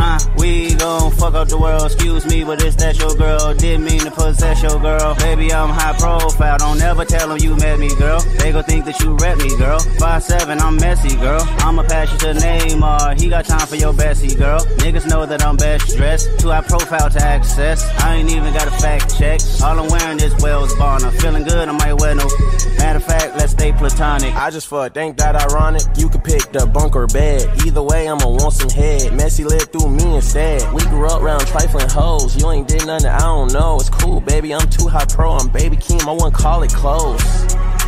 uh, 0.00 0.18
we 0.38 0.74
gon' 0.76 1.12
fuck 1.12 1.34
up 1.34 1.48
the 1.48 1.58
world, 1.58 1.84
excuse 1.84 2.24
me, 2.24 2.42
but 2.42 2.62
is 2.62 2.74
that 2.76 2.98
your 2.98 3.14
girl? 3.16 3.52
Didn't 3.52 3.84
mean 3.84 4.00
to 4.00 4.10
possess 4.10 4.62
your 4.62 4.80
girl. 4.80 5.14
Baby, 5.16 5.52
I'm 5.52 5.68
high 5.68 5.92
profile, 5.98 6.56
don't 6.56 6.80
ever 6.80 7.04
tell 7.04 7.28
them 7.28 7.36
you 7.38 7.54
met 7.56 7.78
me, 7.78 7.94
girl. 7.96 8.20
They 8.38 8.50
gon' 8.50 8.64
think 8.64 8.86
that 8.86 8.98
you 9.00 9.16
rep 9.16 9.36
me, 9.36 9.54
girl. 9.58 9.78
Five 9.98 10.22
seven, 10.22 10.58
I'm 10.58 10.76
messy, 10.76 11.16
girl. 11.16 11.42
I'ma 11.58 11.82
pass 11.82 12.10
you 12.10 12.18
to 12.18 12.40
Neymar, 12.40 13.20
he 13.20 13.28
got 13.28 13.44
time 13.44 13.66
for 13.66 13.76
your 13.76 13.92
Bessie, 13.92 14.34
girl. 14.34 14.60
Niggas 14.78 15.06
know 15.06 15.26
that 15.26 15.44
I'm 15.44 15.56
best 15.58 15.94
dressed, 15.98 16.40
too 16.40 16.48
high 16.48 16.62
profile 16.62 17.10
to 17.10 17.22
access. 17.22 17.84
I 18.00 18.16
ain't 18.16 18.30
even 18.30 18.54
got 18.54 18.68
a 18.68 18.70
fact 18.70 19.18
check. 19.18 19.40
All 19.62 19.78
I'm 19.78 19.90
wearing 19.90 20.18
is 20.20 20.34
Wales 20.42 20.74
Bonner. 20.76 21.10
Feeling 21.10 21.44
good, 21.44 21.68
I 21.68 21.72
might 21.72 21.92
wear 21.92 22.14
no. 22.14 22.26
Matter 22.78 22.96
of 22.96 23.04
fact, 23.04 23.36
let's 23.36 23.52
stay 23.52 23.72
platonic. 23.72 24.34
I 24.34 24.48
just 24.50 24.66
fuck, 24.66 24.94
think 24.94 25.18
that 25.18 25.36
ironic. 25.36 25.82
You 25.96 26.08
could 26.08 26.24
pick 26.24 26.50
the 26.52 26.64
bunk 26.66 26.96
or 26.96 27.06
bed. 27.06 27.46
Either 27.66 27.82
way, 27.82 28.08
I'ma 28.08 28.26
want 28.26 28.54
some 28.54 28.70
head. 28.70 29.09
Messy 29.12 29.44
lived 29.44 29.72
through 29.72 29.90
me 29.90 30.16
instead. 30.16 30.72
We 30.72 30.82
grew 30.84 31.06
up 31.06 31.22
around 31.22 31.46
trifling 31.46 31.88
hoes. 31.88 32.40
You 32.40 32.50
ain't 32.50 32.68
did 32.68 32.86
nothing, 32.86 33.08
I 33.08 33.20
don't 33.20 33.52
know. 33.52 33.78
It's 33.80 33.90
cool, 33.90 34.20
baby. 34.20 34.54
I'm 34.54 34.68
too 34.70 34.88
high 34.88 35.04
pro. 35.04 35.32
I'm 35.32 35.48
baby 35.48 35.76
Keem. 35.76 36.06
I 36.06 36.12
wouldn't 36.12 36.34
call 36.34 36.62
it 36.62 36.72
close. 36.72 37.20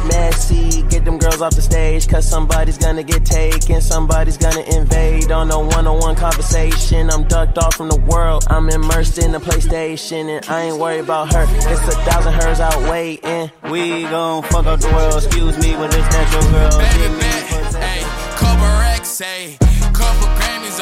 Messy, 0.07 0.83
get 0.89 1.05
them 1.05 1.19
girls 1.19 1.41
off 1.41 1.55
the 1.55 1.63
stage. 1.63 2.09
Cause 2.09 2.29
somebody's 2.29 2.77
gonna 2.77 3.05
get 3.05 3.25
taken. 3.25 3.81
Somebody's 3.81 4.37
gonna 4.37 4.63
invade 4.63 5.31
on 5.31 5.51
a 5.51 5.59
one 5.59 5.87
on 5.87 6.01
one 6.01 6.17
conversation. 6.17 7.09
I'm 7.11 7.25
ducked 7.29 7.59
off 7.59 7.75
from 7.75 7.89
the 7.89 8.01
world. 8.01 8.45
I'm 8.49 8.69
immersed 8.69 9.19
in 9.19 9.33
the 9.33 9.39
PlayStation. 9.39 10.37
And 10.37 10.45
I 10.49 10.63
ain't 10.63 10.79
worried 10.79 11.01
about 11.01 11.33
her. 11.33 11.47
It's 11.49 11.89
a 11.89 11.97
thousand 12.03 12.33
hers 12.33 12.59
out 12.59 12.91
waiting. 12.91 13.51
We 13.71 14.03
gon' 14.03 14.43
fuck 14.43 14.67
up 14.67 14.81
the 14.81 14.89
world, 14.89 15.23
excuse 15.23 15.57
me, 15.59 15.75
but 15.77 15.91
that 15.93 16.33
your 16.33 16.43
girl? 16.51 16.71
Didn't 16.71 17.13
mean 17.13 17.31
to 17.31 17.65
possess 17.65 17.77
Ayy, 17.77 18.39
couple 18.39 19.72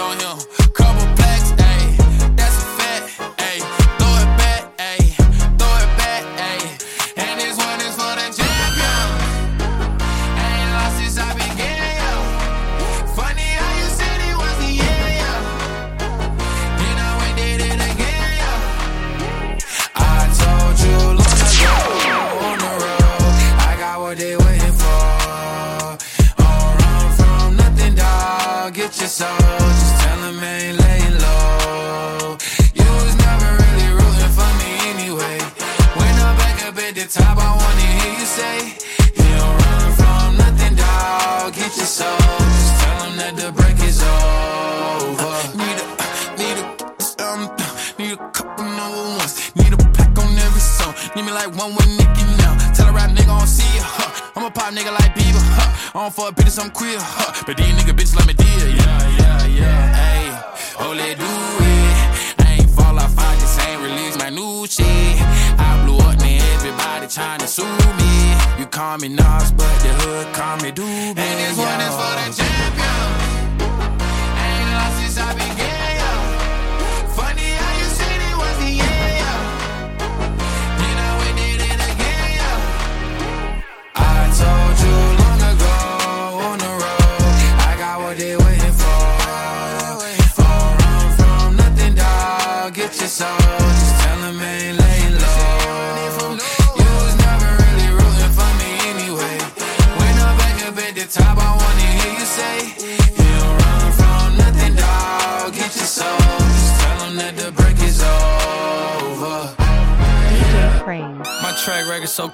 on 0.00 0.18
him, 0.18 0.59
I 56.50 56.52
don't 56.52 56.62
fuck 56.62 56.64
bitches, 56.64 56.64
I'm 56.64 56.70
queer, 56.70 56.98
huh? 56.98 57.42
But 57.46 57.56
these 57.56 57.66
nigga 57.74 57.94
bitches 57.94 58.16
let 58.16 58.26
me 58.26 58.34
deal, 58.34 58.68
yeah, 58.68 59.16
yeah, 59.18 59.46
yeah. 59.46 60.10
Ayy, 60.10 60.80
oh, 60.80 60.92
let 60.92 61.18
do 61.18 61.24
it. 61.24 62.44
I 62.44 62.58
ain't 62.58 62.70
fall 62.70 62.98
off, 62.98 63.16
I 63.18 63.34
just 63.38 63.60
ain't 63.68 63.82
release 63.82 64.18
my 64.18 64.30
new 64.30 64.66
shit. 64.66 64.84
I 65.58 65.82
blew 65.84 65.98
up, 65.98 66.18
man, 66.18 66.40
everybody 66.54 67.06
tryna 67.06 67.46
sue 67.46 67.64
me. 67.98 68.60
You 68.60 68.66
call 68.66 68.98
me 68.98 69.08
Nas, 69.08 69.52
but 69.52 69.74
the 69.82 69.92
hood 70.02 70.34
call 70.34 70.56
me 70.58 70.72
Doobie. 70.72 71.18
And 71.18 71.38
this 71.38 71.56
one 71.56 71.80
is 71.80 71.94
for 71.94 72.14
the 72.18 72.42
champion. 72.42 72.79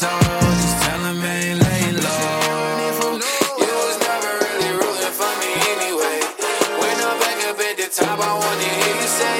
Dog. 0.00 0.20
Get 0.22 0.28
your 0.28 0.40
soul. 0.40 0.52
Just 0.62 0.82
tell 0.82 1.00
them 1.02 1.20
ain't 1.22 1.60
laying 1.60 1.96
low. 2.00 3.18
You 3.60 3.74
was 3.84 3.98
never 4.00 4.32
really 4.40 4.72
rooting 4.78 5.14
for 5.18 5.32
me 5.40 5.50
anyway. 5.74 6.18
When 6.80 6.96
I'm 7.02 7.16
back 7.20 7.38
up 7.48 7.58
at 7.60 7.76
the 7.76 7.88
top, 7.92 8.18
I 8.18 8.32
wanna 8.32 8.68
hear 8.78 8.94
you 8.96 9.08
say, 9.20 9.38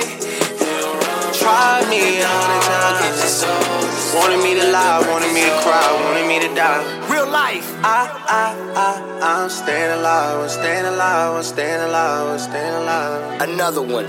You 0.61 0.77
don't 0.83 0.99
run 1.01 1.33
Try 1.33 1.87
me 1.89 2.21
a 2.21 2.29
hundred 2.29 2.63
get 3.01 3.17
your 3.17 3.33
times. 3.41 4.15
Wanted 4.15 4.41
me 4.45 4.53
to 4.61 4.67
lie, 4.71 5.01
wanted 5.09 5.33
me 5.33 5.43
to 5.49 5.57
cry, 5.65 5.87
wanted 6.05 6.27
me 6.29 6.37
to 6.47 6.55
die. 6.55 6.83
Real 7.09 7.29
life. 7.31 7.69
I, 7.85 8.11
I, 8.29 8.45
I, 8.77 8.91
I'm 9.23 9.49
staying 9.49 9.93
alive, 9.99 10.41
I'm 10.41 10.49
staying 10.49 10.85
alive, 10.85 11.37
I'm 11.37 11.43
staying 11.43 11.81
alive, 11.81 12.27
I'm 12.29 12.39
staying 12.39 12.75
alive. 12.75 13.41
Another 13.41 13.83
one. 13.83 14.07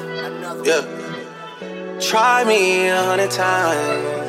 Yeah. 0.65 0.83
Try 1.99 2.43
me 2.43 2.89
a 2.89 3.01
hundred 3.01 3.31
times. 3.31 4.22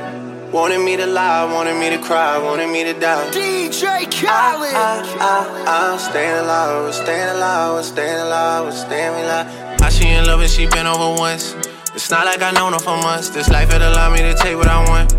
Wanted 0.54 0.84
me 0.84 0.96
to 0.96 1.04
lie, 1.04 1.52
wanted 1.52 1.74
me 1.80 1.90
to 1.90 1.98
cry, 1.98 2.38
wanted 2.38 2.70
me 2.70 2.84
to 2.84 2.92
die. 2.92 3.28
DJ 3.32 4.04
Khaled. 4.08 4.72
I, 4.72 5.02
I, 5.18 5.90
I'm 5.90 5.98
staying 5.98 6.44
alive, 6.44 6.86
I'm 6.86 6.92
staying 6.92 7.28
alive, 7.28 7.78
I'm 7.78 7.82
staying 7.82 8.20
alive, 8.20 8.66
I'm 8.66 8.72
staying 8.72 9.24
alive. 9.24 9.80
How 9.80 9.88
she 9.88 10.08
in 10.10 10.24
love 10.26 10.40
and 10.42 10.48
she 10.48 10.68
been 10.68 10.86
over 10.86 11.18
once. 11.18 11.56
It's 11.96 12.08
not 12.08 12.24
like 12.24 12.40
I 12.40 12.52
know 12.52 12.70
her 12.70 12.78
for 12.78 12.96
months. 12.98 13.30
This 13.30 13.48
life 13.48 13.74
it 13.74 13.82
allow 13.82 14.12
me 14.12 14.18
to 14.18 14.32
take 14.34 14.56
what 14.56 14.68
I 14.68 14.88
want. 14.88 15.12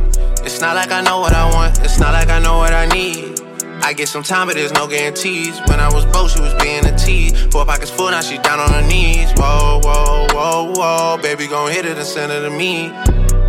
It's 0.46 0.62
not 0.62 0.74
like 0.74 0.94
I 0.94 1.02
know 1.02 1.20
what 1.20 1.34
I 1.34 1.54
want. 1.54 1.82
It's 1.82 2.00
not 2.00 2.14
like 2.14 2.30
I 2.30 2.40
know 2.40 2.60
what 2.60 2.72
I 2.72 2.86
need. 2.86 3.42
I 3.84 3.92
get 3.92 4.08
some 4.08 4.24
time, 4.24 4.48
but 4.48 4.56
there's 4.56 4.72
no 4.72 4.88
guarantees. 4.88 5.60
When 5.68 5.82
I 5.82 5.94
was 5.94 6.06
broke, 6.06 6.30
she 6.30 6.40
was 6.40 6.54
being 6.64 6.86
a 6.86 6.98
tease. 6.98 7.34
Four 7.48 7.66
pockets 7.66 7.92
full, 7.92 8.10
now 8.10 8.22
she 8.22 8.38
down 8.38 8.62
on 8.62 8.72
her 8.72 8.88
knees. 8.88 9.34
Whoa, 9.36 9.82
whoa, 9.84 10.28
whoa, 10.32 10.72
whoa. 10.78 11.18
Baby, 11.22 11.48
gon' 11.48 11.70
hit 11.74 11.86
it 11.86 11.98
and 11.98 12.08
send 12.08 12.32
it 12.32 12.40
to 12.40 12.50
me. 12.50 12.86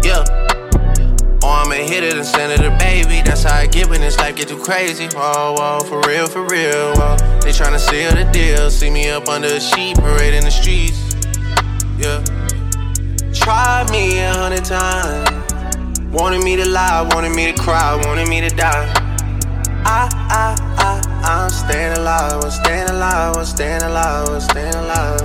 Yeah. 0.03 0.56
Or 1.47 1.53
I'ma 1.63 1.75
hit 1.75 2.03
it 2.03 2.15
and 2.15 2.27
send 2.27 2.51
it 2.51 2.59
to 2.65 2.77
baby. 2.77 3.23
That's 3.23 3.45
how 3.45 3.55
I 3.55 3.69
get 3.69 3.89
when 3.89 4.01
this 4.01 4.19
life 4.19 4.35
get 4.35 4.49
too 4.49 4.59
crazy. 4.59 5.07
Whoa, 5.15 5.55
whoa, 5.57 5.79
for 5.87 6.01
real, 6.09 6.27
for 6.27 6.43
real. 6.43 6.93
Whoa. 6.97 7.17
They 7.41 7.53
tryna 7.53 7.79
seal 7.79 8.11
the 8.11 8.29
deal. 8.33 8.69
See 8.69 8.91
me 8.91 9.11
up 9.11 9.29
under 9.29 9.47
a 9.47 9.61
sheet, 9.61 9.97
parade 9.97 10.35
in 10.35 10.43
the 10.43 10.51
streets. 10.51 11.15
Yeah. 12.03 12.19
Tried 13.33 13.89
me 13.93 14.19
a 14.19 14.33
hundred 14.33 14.65
times. 14.65 15.31
Wanted 16.13 16.43
me 16.43 16.57
to 16.57 16.69
lie, 16.69 17.09
wanted 17.15 17.31
me 17.31 17.53
to 17.53 17.63
cry, 17.63 17.95
wanted 18.07 18.27
me 18.29 18.41
to 18.41 18.49
die. 18.49 18.93
I, 19.85 20.09
I, 20.29 20.57
I, 20.79 21.01
I'm 21.23 21.49
staying 21.49 21.97
alive, 21.99 22.43
I'm 22.43 22.51
staying 22.51 22.91
alive, 22.91 23.37
I'm 23.37 23.45
staying 23.45 23.83
alive, 23.83 24.29
I'm 24.31 24.41
staying 24.41 24.75
alive. 24.75 25.21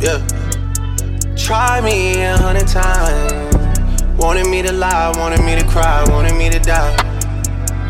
Yeah. 0.00 1.36
Try 1.36 1.82
me 1.82 2.22
a 2.22 2.38
hundred 2.38 2.68
times. 2.68 3.51
Wanted 4.22 4.46
me 4.46 4.62
to 4.62 4.72
lie, 4.72 5.12
wanted 5.18 5.42
me 5.44 5.56
to 5.56 5.66
cry, 5.66 6.04
wanted 6.08 6.36
me 6.36 6.48
to 6.48 6.60
die. 6.60 6.94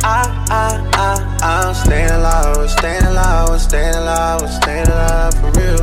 I, 0.03 0.25
I, 0.49 0.81
I, 0.95 1.67
I'm 1.69 1.75
staying 1.75 2.11
alive, 2.11 2.57
I'm 2.57 2.69
staying 2.69 3.03
alive, 3.03 3.51
I'm 3.51 3.59
staying 3.59 3.95
alive, 3.95 4.51
staying 4.51 4.87
alive 4.89 5.35
for 5.35 5.51
real. 5.61 5.83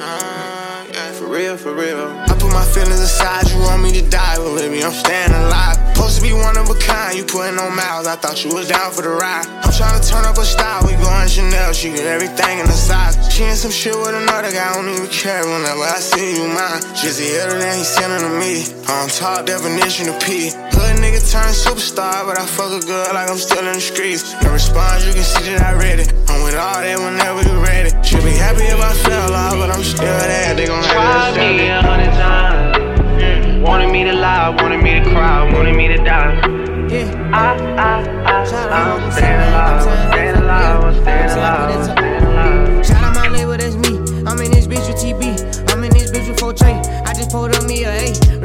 Uh, 0.00 1.12
for 1.12 1.26
real, 1.26 1.58
for 1.58 1.74
real. 1.74 2.08
I 2.08 2.34
put 2.38 2.50
my 2.50 2.64
feelings 2.64 2.98
aside, 2.98 3.50
you 3.50 3.58
want 3.58 3.82
me 3.82 3.92
to 4.00 4.08
die, 4.08 4.36
but 4.38 4.56
baby, 4.56 4.82
I'm 4.82 4.92
staying 4.92 5.30
alive. 5.30 5.85
Supposed 6.06 6.22
to 6.22 6.30
be 6.30 6.38
one 6.38 6.54
of 6.54 6.70
a 6.70 6.78
kind, 6.78 7.18
you 7.18 7.24
putting 7.26 7.58
on 7.58 7.74
miles, 7.74 8.06
I 8.06 8.14
thought 8.14 8.38
you 8.46 8.54
was 8.54 8.70
down 8.70 8.94
for 8.94 9.02
the 9.02 9.10
ride. 9.10 9.42
I'm 9.42 9.74
trying 9.74 9.98
to 9.98 10.06
turn 10.06 10.22
up 10.22 10.38
a 10.38 10.46
style, 10.46 10.86
we 10.86 10.94
going 11.02 11.26
Chanel, 11.26 11.74
she 11.74 11.90
get 11.90 12.06
everything 12.06 12.62
in 12.62 12.66
the 12.70 12.78
size. 12.78 13.18
She 13.26 13.42
in 13.42 13.58
some 13.58 13.74
shit 13.74 13.90
with 13.90 14.14
another 14.14 14.54
guy, 14.54 14.70
I 14.70 14.78
don't 14.78 14.86
even 14.86 15.10
care 15.10 15.42
whenever 15.42 15.82
I 15.82 15.98
see 15.98 16.38
you 16.38 16.46
mine. 16.46 16.78
The 17.02 17.26
other 17.42 17.58
than 17.58 17.74
he 17.74 17.82
sending 17.82 18.22
to 18.22 18.30
me, 18.38 18.70
on 18.86 19.10
top 19.10 19.50
definition 19.50 20.06
of 20.06 20.22
P. 20.22 20.54
Hood 20.54 20.94
nigga 21.02 21.18
turned 21.26 21.58
superstar, 21.58 22.22
but 22.22 22.38
I 22.38 22.46
fuck 22.46 22.70
a 22.70 22.86
girl 22.86 23.10
like 23.10 23.26
I'm 23.26 23.42
still 23.42 23.66
in 23.66 23.74
the 23.74 23.82
streets. 23.82 24.30
No 24.46 24.54
response, 24.54 25.02
you 25.02 25.10
can 25.10 25.26
see 25.26 25.58
that 25.58 25.66
I 25.66 25.74
read 25.74 25.98
it. 25.98 26.14
I'm 26.30 26.38
with 26.46 26.54
all 26.54 26.86
that 26.86 26.98
whenever 27.02 27.42
you 27.42 27.58
ready. 27.58 27.90
She'll 28.06 28.22
be 28.22 28.30
happy 28.30 28.62
if 28.62 28.78
I 28.78 28.94
fell 28.94 29.34
off, 29.34 29.58
but 29.58 29.74
I'm 29.74 29.82
still 29.82 30.06
there, 30.06 30.54
they 30.54 30.70
gon' 30.70 30.86
have 30.86 31.34
to 31.34 31.40
me 31.50 31.66
a 31.66 31.82
hundred 31.82 32.14
times. 32.14 32.75
Wanted 33.66 33.90
me 33.90 34.04
to 34.04 34.12
lie, 34.12 34.50
wanted 34.50 34.80
me 34.80 35.00
to 35.00 35.02
cry, 35.10 35.52
wanted 35.52 35.74
me 35.74 35.88
to 35.88 35.96
die. 35.96 36.38
I, 37.32 37.56
I, 37.76 38.00
I, 38.24 38.36
I'm 38.38 39.12
staying 39.12 39.34
alive, 39.34 39.86
I'm 39.86 40.12
staying 40.12 40.36
alive, 40.36 40.84
I'm 40.84 41.02
staying 41.02 41.30
alive, 41.30 41.70
I'm 41.70 41.84
staying 41.84 42.22
alive. 42.22 42.86
Shout 42.86 43.02
out 43.02 43.14
my 43.16 43.28
label, 43.28 43.56
that's 43.56 43.74
me. 43.74 43.98
I'm 44.24 44.40
in 44.40 44.52
this 44.52 44.68
bitch 44.68 44.86
with 44.86 45.02
TB. 45.02 45.72
I'm 45.72 45.82
in 45.82 45.90
this 45.90 46.12
bitch 46.12 46.28
with 46.28 46.38
4 46.38 46.54
Trey. 46.54 46.74
I 46.74 47.12
just 47.12 47.30
pulled 47.30 47.56
up 47.56 47.64
me 47.64 47.82
a 47.82 47.90
A. 47.90 48.35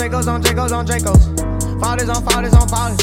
Dracos 0.00 0.28
on 0.28 0.42
Dracos 0.42 0.72
on 0.72 0.86
Dracos 0.86 1.78
Fathers 1.78 2.08
on 2.08 2.24
fathers 2.24 2.54
on 2.54 2.66
fathers. 2.68 2.98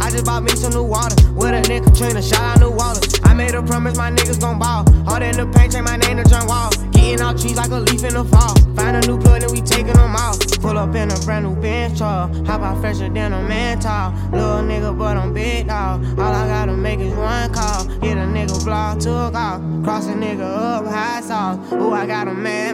I 0.00 0.10
just 0.10 0.24
bought 0.24 0.42
me 0.42 0.50
some 0.56 0.72
new 0.72 0.82
water. 0.82 1.14
With 1.30 1.54
a 1.54 1.62
nigga 1.62 1.84
Katrina, 1.84 2.20
shout 2.20 2.42
out 2.42 2.58
New 2.58 2.70
Water. 2.72 3.00
I 3.22 3.34
made 3.34 3.54
a 3.54 3.62
promise 3.62 3.96
my 3.96 4.10
niggas 4.10 4.40
gon' 4.40 4.58
ball. 4.58 4.82
Hard 5.04 5.22
in 5.22 5.36
the 5.36 5.46
paint, 5.46 5.74
change 5.74 5.84
my 5.84 5.96
name 5.96 6.16
to 6.16 6.24
John 6.28 6.48
Wall. 6.48 6.70
Getting 6.90 7.20
out 7.20 7.38
trees 7.38 7.54
like 7.54 7.70
a 7.70 7.78
leaf 7.78 8.02
in 8.02 8.14
the 8.14 8.24
fall. 8.24 8.56
Find 8.74 8.96
a 8.96 9.06
new 9.06 9.16
plug 9.20 9.44
and 9.44 9.52
we 9.52 9.60
taking 9.60 9.92
them 9.92 10.16
out. 10.16 10.36
Pull 10.60 10.76
up 10.76 10.92
in 10.96 11.12
a 11.12 11.18
brand 11.20 11.46
new 11.46 11.54
Benz 11.54 11.98
truck. 11.98 12.34
Hop 12.46 12.62
out 12.62 12.80
fresher 12.80 13.08
than 13.08 13.32
a 13.32 13.40
man 13.42 13.78
tall. 13.78 14.10
Little 14.32 14.66
nigga, 14.66 14.98
but 14.98 15.16
I'm 15.16 15.32
big 15.32 15.68
dog. 15.68 16.04
All 16.18 16.34
I 16.34 16.48
gotta 16.48 16.76
make 16.76 16.98
is 16.98 17.14
one 17.14 17.52
call. 17.54 17.84
Get 18.00 18.18
a 18.18 18.26
nigga 18.26 18.64
block, 18.64 18.98
took 18.98 19.34
off. 19.36 19.62
Cross 19.84 20.08
a 20.08 20.14
nigga 20.14 20.42
up, 20.42 20.84
high 20.86 21.20
sauce. 21.20 21.72
Ooh, 21.74 21.92
I 21.92 22.06
got 22.06 22.26
a 22.26 22.34
man. 22.34 22.73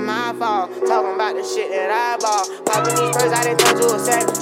Talking 0.91 1.15
about 1.15 1.37
the 1.39 1.45
shit 1.47 1.71
that 1.71 1.87
I 1.87 2.19
bought. 2.19 2.51
Popping 2.67 2.99
these 2.99 3.15
first, 3.15 3.31
I 3.31 3.47
didn't 3.47 3.63
turn 3.63 3.79
to 3.79 3.95
a 3.95 3.99
second. 4.03 4.35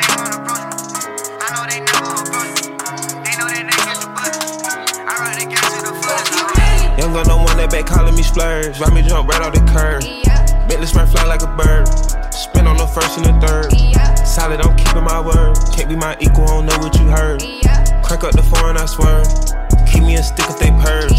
that 3.55 3.71
they 3.71 3.79
catch 3.79 4.03
a 4.03 4.11
bus. 4.11 4.35
I 4.99 5.15
ride 5.15 5.39
the 5.39 5.47
cash 5.47 5.63
to 5.63 5.87
the 5.87 5.95
fuss, 6.03 6.27
okay? 6.43 6.99
Younger, 6.99 7.23
no 7.31 7.39
money 7.47 7.63
back 7.71 7.87
calling 7.87 8.19
me 8.19 8.23
splurge. 8.27 8.75
Ride 8.83 8.91
me 8.91 8.99
jump 8.99 9.31
right 9.31 9.47
off 9.47 9.55
the 9.55 9.63
curb. 9.71 10.03
Bentley 10.67 10.91
spread 10.91 11.07
fly 11.07 11.23
like 11.23 11.39
a 11.39 11.47
bird. 11.55 11.87
Spin 12.35 12.67
on 12.67 12.75
the 12.75 12.87
first 12.91 13.15
and 13.15 13.31
the 13.31 13.35
third. 13.39 13.71
Solid, 14.27 14.59
I'm 14.59 14.75
keeping 14.75 15.07
my 15.07 15.23
word. 15.23 15.55
Can't 15.71 15.87
be 15.87 15.95
my 15.95 16.19
equal, 16.19 16.43
I 16.43 16.59
don't 16.59 16.65
know 16.67 16.79
what 16.83 16.99
you 16.99 17.07
heard. 17.07 17.39
Crank 18.03 18.27
up 18.27 18.35
the 18.35 18.43
foreign, 18.43 18.75
I 18.75 18.87
swear. 18.91 19.23
Keep 19.95 20.03
me 20.03 20.15
a 20.17 20.23
stick 20.23 20.45
if 20.49 20.59
they 20.59 20.71
purge. 20.71 21.15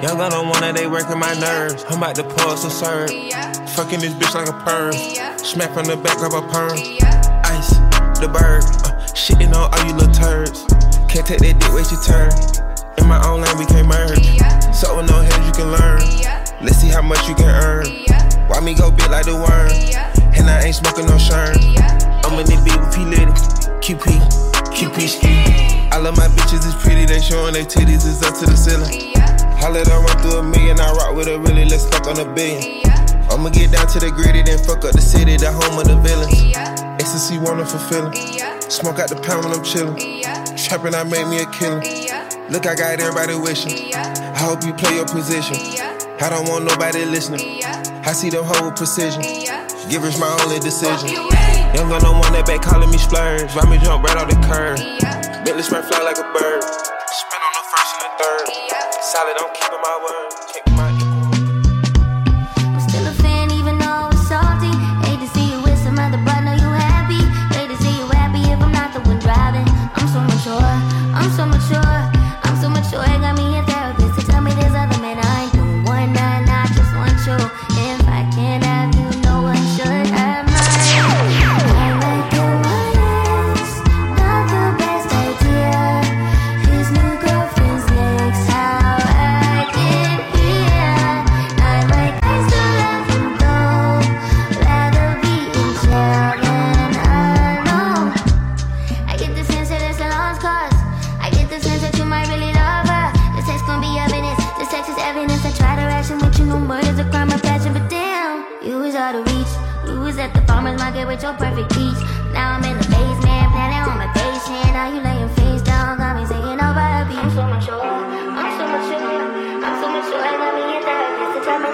Young 0.00 0.18
gun 0.18 0.32
on 0.32 0.48
one 0.48 0.60
that 0.60 0.74
they 0.76 0.86
working 0.86 1.18
my 1.18 1.34
nerves. 1.34 1.84
I'm 1.88 1.98
about 1.98 2.14
to 2.14 2.22
pour 2.22 2.56
some 2.56 2.70
serve. 2.70 3.10
Fucking 3.74 3.98
this 3.98 4.14
bitch 4.14 4.32
like 4.34 4.48
a 4.48 4.52
perm. 4.62 4.92
Smack 5.38 5.74
from 5.74 5.86
the 5.86 5.96
back 5.96 6.22
of 6.22 6.32
a 6.32 6.42
perm. 6.46 6.78
Ice, 7.42 7.74
the 8.20 8.28
bird. 8.28 8.62
Uh, 8.86 8.94
shitting 9.10 9.48
on 9.48 9.74
all 9.74 9.86
you 9.86 9.92
little 9.92 10.14
turds. 10.14 10.66
Can't 11.10 11.26
take 11.26 11.40
that 11.40 11.58
dick, 11.58 11.74
wait 11.74 11.90
your 11.90 12.00
turn. 12.06 12.30
In 12.98 13.08
my 13.08 13.18
own 13.26 13.40
lane, 13.40 13.58
we 13.58 13.66
can't 13.66 13.88
merge. 13.88 14.22
So 14.72 14.96
with 14.96 15.10
no 15.10 15.18
heads, 15.18 15.46
you 15.46 15.52
can 15.52 15.72
learn. 15.72 15.98
Let's 16.62 16.78
see 16.78 16.88
how 16.88 17.02
much 17.02 17.26
you 17.28 17.34
can 17.34 17.50
earn. 17.50 17.86
Why 18.46 18.60
me 18.60 18.74
go 18.74 18.92
big 18.92 19.10
like 19.10 19.26
the 19.26 19.34
worm? 19.34 20.05
and 20.46 20.54
I 20.54 20.66
ain't 20.66 20.76
smoking 20.76 21.06
no 21.06 21.18
shine. 21.18 21.58
I'm 22.22 22.38
in 22.38 22.46
the 22.46 22.56
beat 22.62 22.78
with 22.78 22.94
P 22.94 23.02
Litty, 23.02 23.34
QP, 23.82 24.06
QP 24.70 24.96
ski. 25.10 25.34
All 25.90 26.06
of 26.06 26.16
my 26.16 26.28
bitches 26.38 26.62
is 26.62 26.74
pretty, 26.74 27.04
they 27.04 27.20
showing 27.20 27.54
they 27.54 27.64
titties 27.64 28.06
is 28.06 28.22
up 28.22 28.34
to 28.38 28.46
the 28.46 28.56
ceiling. 28.56 29.12
Holler, 29.58 29.82
I 29.82 29.98
run 29.98 30.16
through 30.22 30.38
a 30.38 30.42
million, 30.42 30.78
I 30.78 30.92
rock 30.92 31.16
with 31.16 31.28
a 31.28 31.38
really, 31.38 31.64
let's 31.64 31.86
fuck 31.88 32.06
on 32.06 32.18
a 32.20 32.34
billion. 32.34 32.82
I'ma 33.30 33.50
get 33.50 33.72
down 33.72 33.86
to 33.88 33.98
the 33.98 34.10
gritty, 34.10 34.42
then 34.42 34.58
fuck 34.62 34.84
up 34.84 34.92
the 34.92 35.02
city, 35.02 35.36
the 35.36 35.50
home 35.50 35.78
of 35.78 35.88
the 35.88 35.96
villains. 35.98 36.54
Ecstasy, 37.00 37.38
wonderful 37.38 37.80
feeling. 37.90 38.14
Smoke 38.70 38.98
out 38.98 39.08
the 39.08 39.16
pound 39.16 39.44
when 39.44 39.52
I'm 39.54 39.64
chillin'. 39.64 39.98
Trappin', 40.54 40.94
I 40.94 41.02
made 41.02 41.26
me 41.26 41.42
a 41.42 41.46
killer. 41.50 41.82
Look, 42.50 42.66
I 42.66 42.74
got 42.74 43.00
everybody 43.00 43.34
wishing. 43.34 43.94
I 43.94 44.38
hope 44.38 44.62
you 44.64 44.72
play 44.74 44.94
your 44.94 45.06
position. 45.06 45.56
I 46.20 46.30
don't 46.30 46.48
want 46.48 46.64
nobody 46.64 47.04
listening. 47.04 47.64
I 48.06 48.12
see 48.12 48.30
them 48.30 48.44
hoe 48.44 48.66
with 48.66 48.76
precision. 48.76 49.45
Givers 49.88 50.18
my 50.18 50.26
only 50.42 50.58
decision. 50.58 51.08
Young 51.08 51.88
got 51.88 52.02
no 52.02 52.12
one 52.12 52.32
that 52.34 52.44
back 52.46 52.62
calling 52.62 52.90
me 52.90 52.98
splurge. 52.98 53.54
Why 53.54 53.62
me 53.70 53.78
jump 53.78 54.02
right 54.02 54.16
off 54.18 54.26
the 54.28 54.34
curb? 54.42 54.78
Bentley 55.44 55.62
spray 55.62 55.82
fly 55.82 56.02
like 56.02 56.18
a 56.18 56.26
bird. 56.34 56.62
Spin 56.62 57.38
on 57.38 57.52
the 57.54 57.64
first 57.70 57.92
and 57.94 58.02
the 58.02 58.12
third. 58.18 58.46
Solid, 58.98 59.36
I'm 59.38 59.54
keeping 59.54 59.78
my 59.78 59.96
word. 60.02 60.45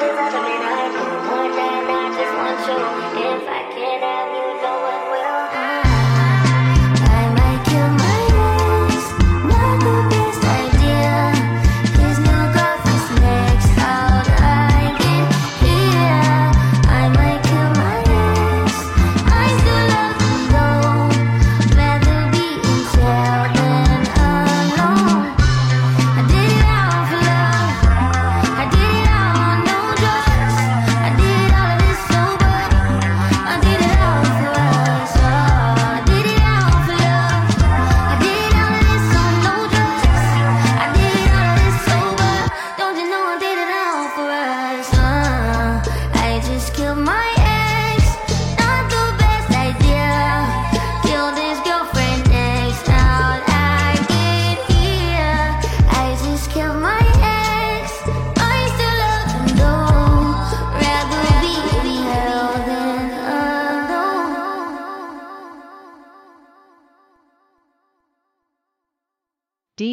I 0.04 0.90
just 0.90 1.14
want 1.30 1.52
I 1.90 2.10
just 2.16 2.34
want 2.34 2.58
you. 3.18 3.30
If 3.30 3.48
I 3.48 3.62
can't 3.72 4.02
have 4.02 4.46
you. 4.46 4.51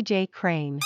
J. 0.10 0.26
Krane. 0.26 0.80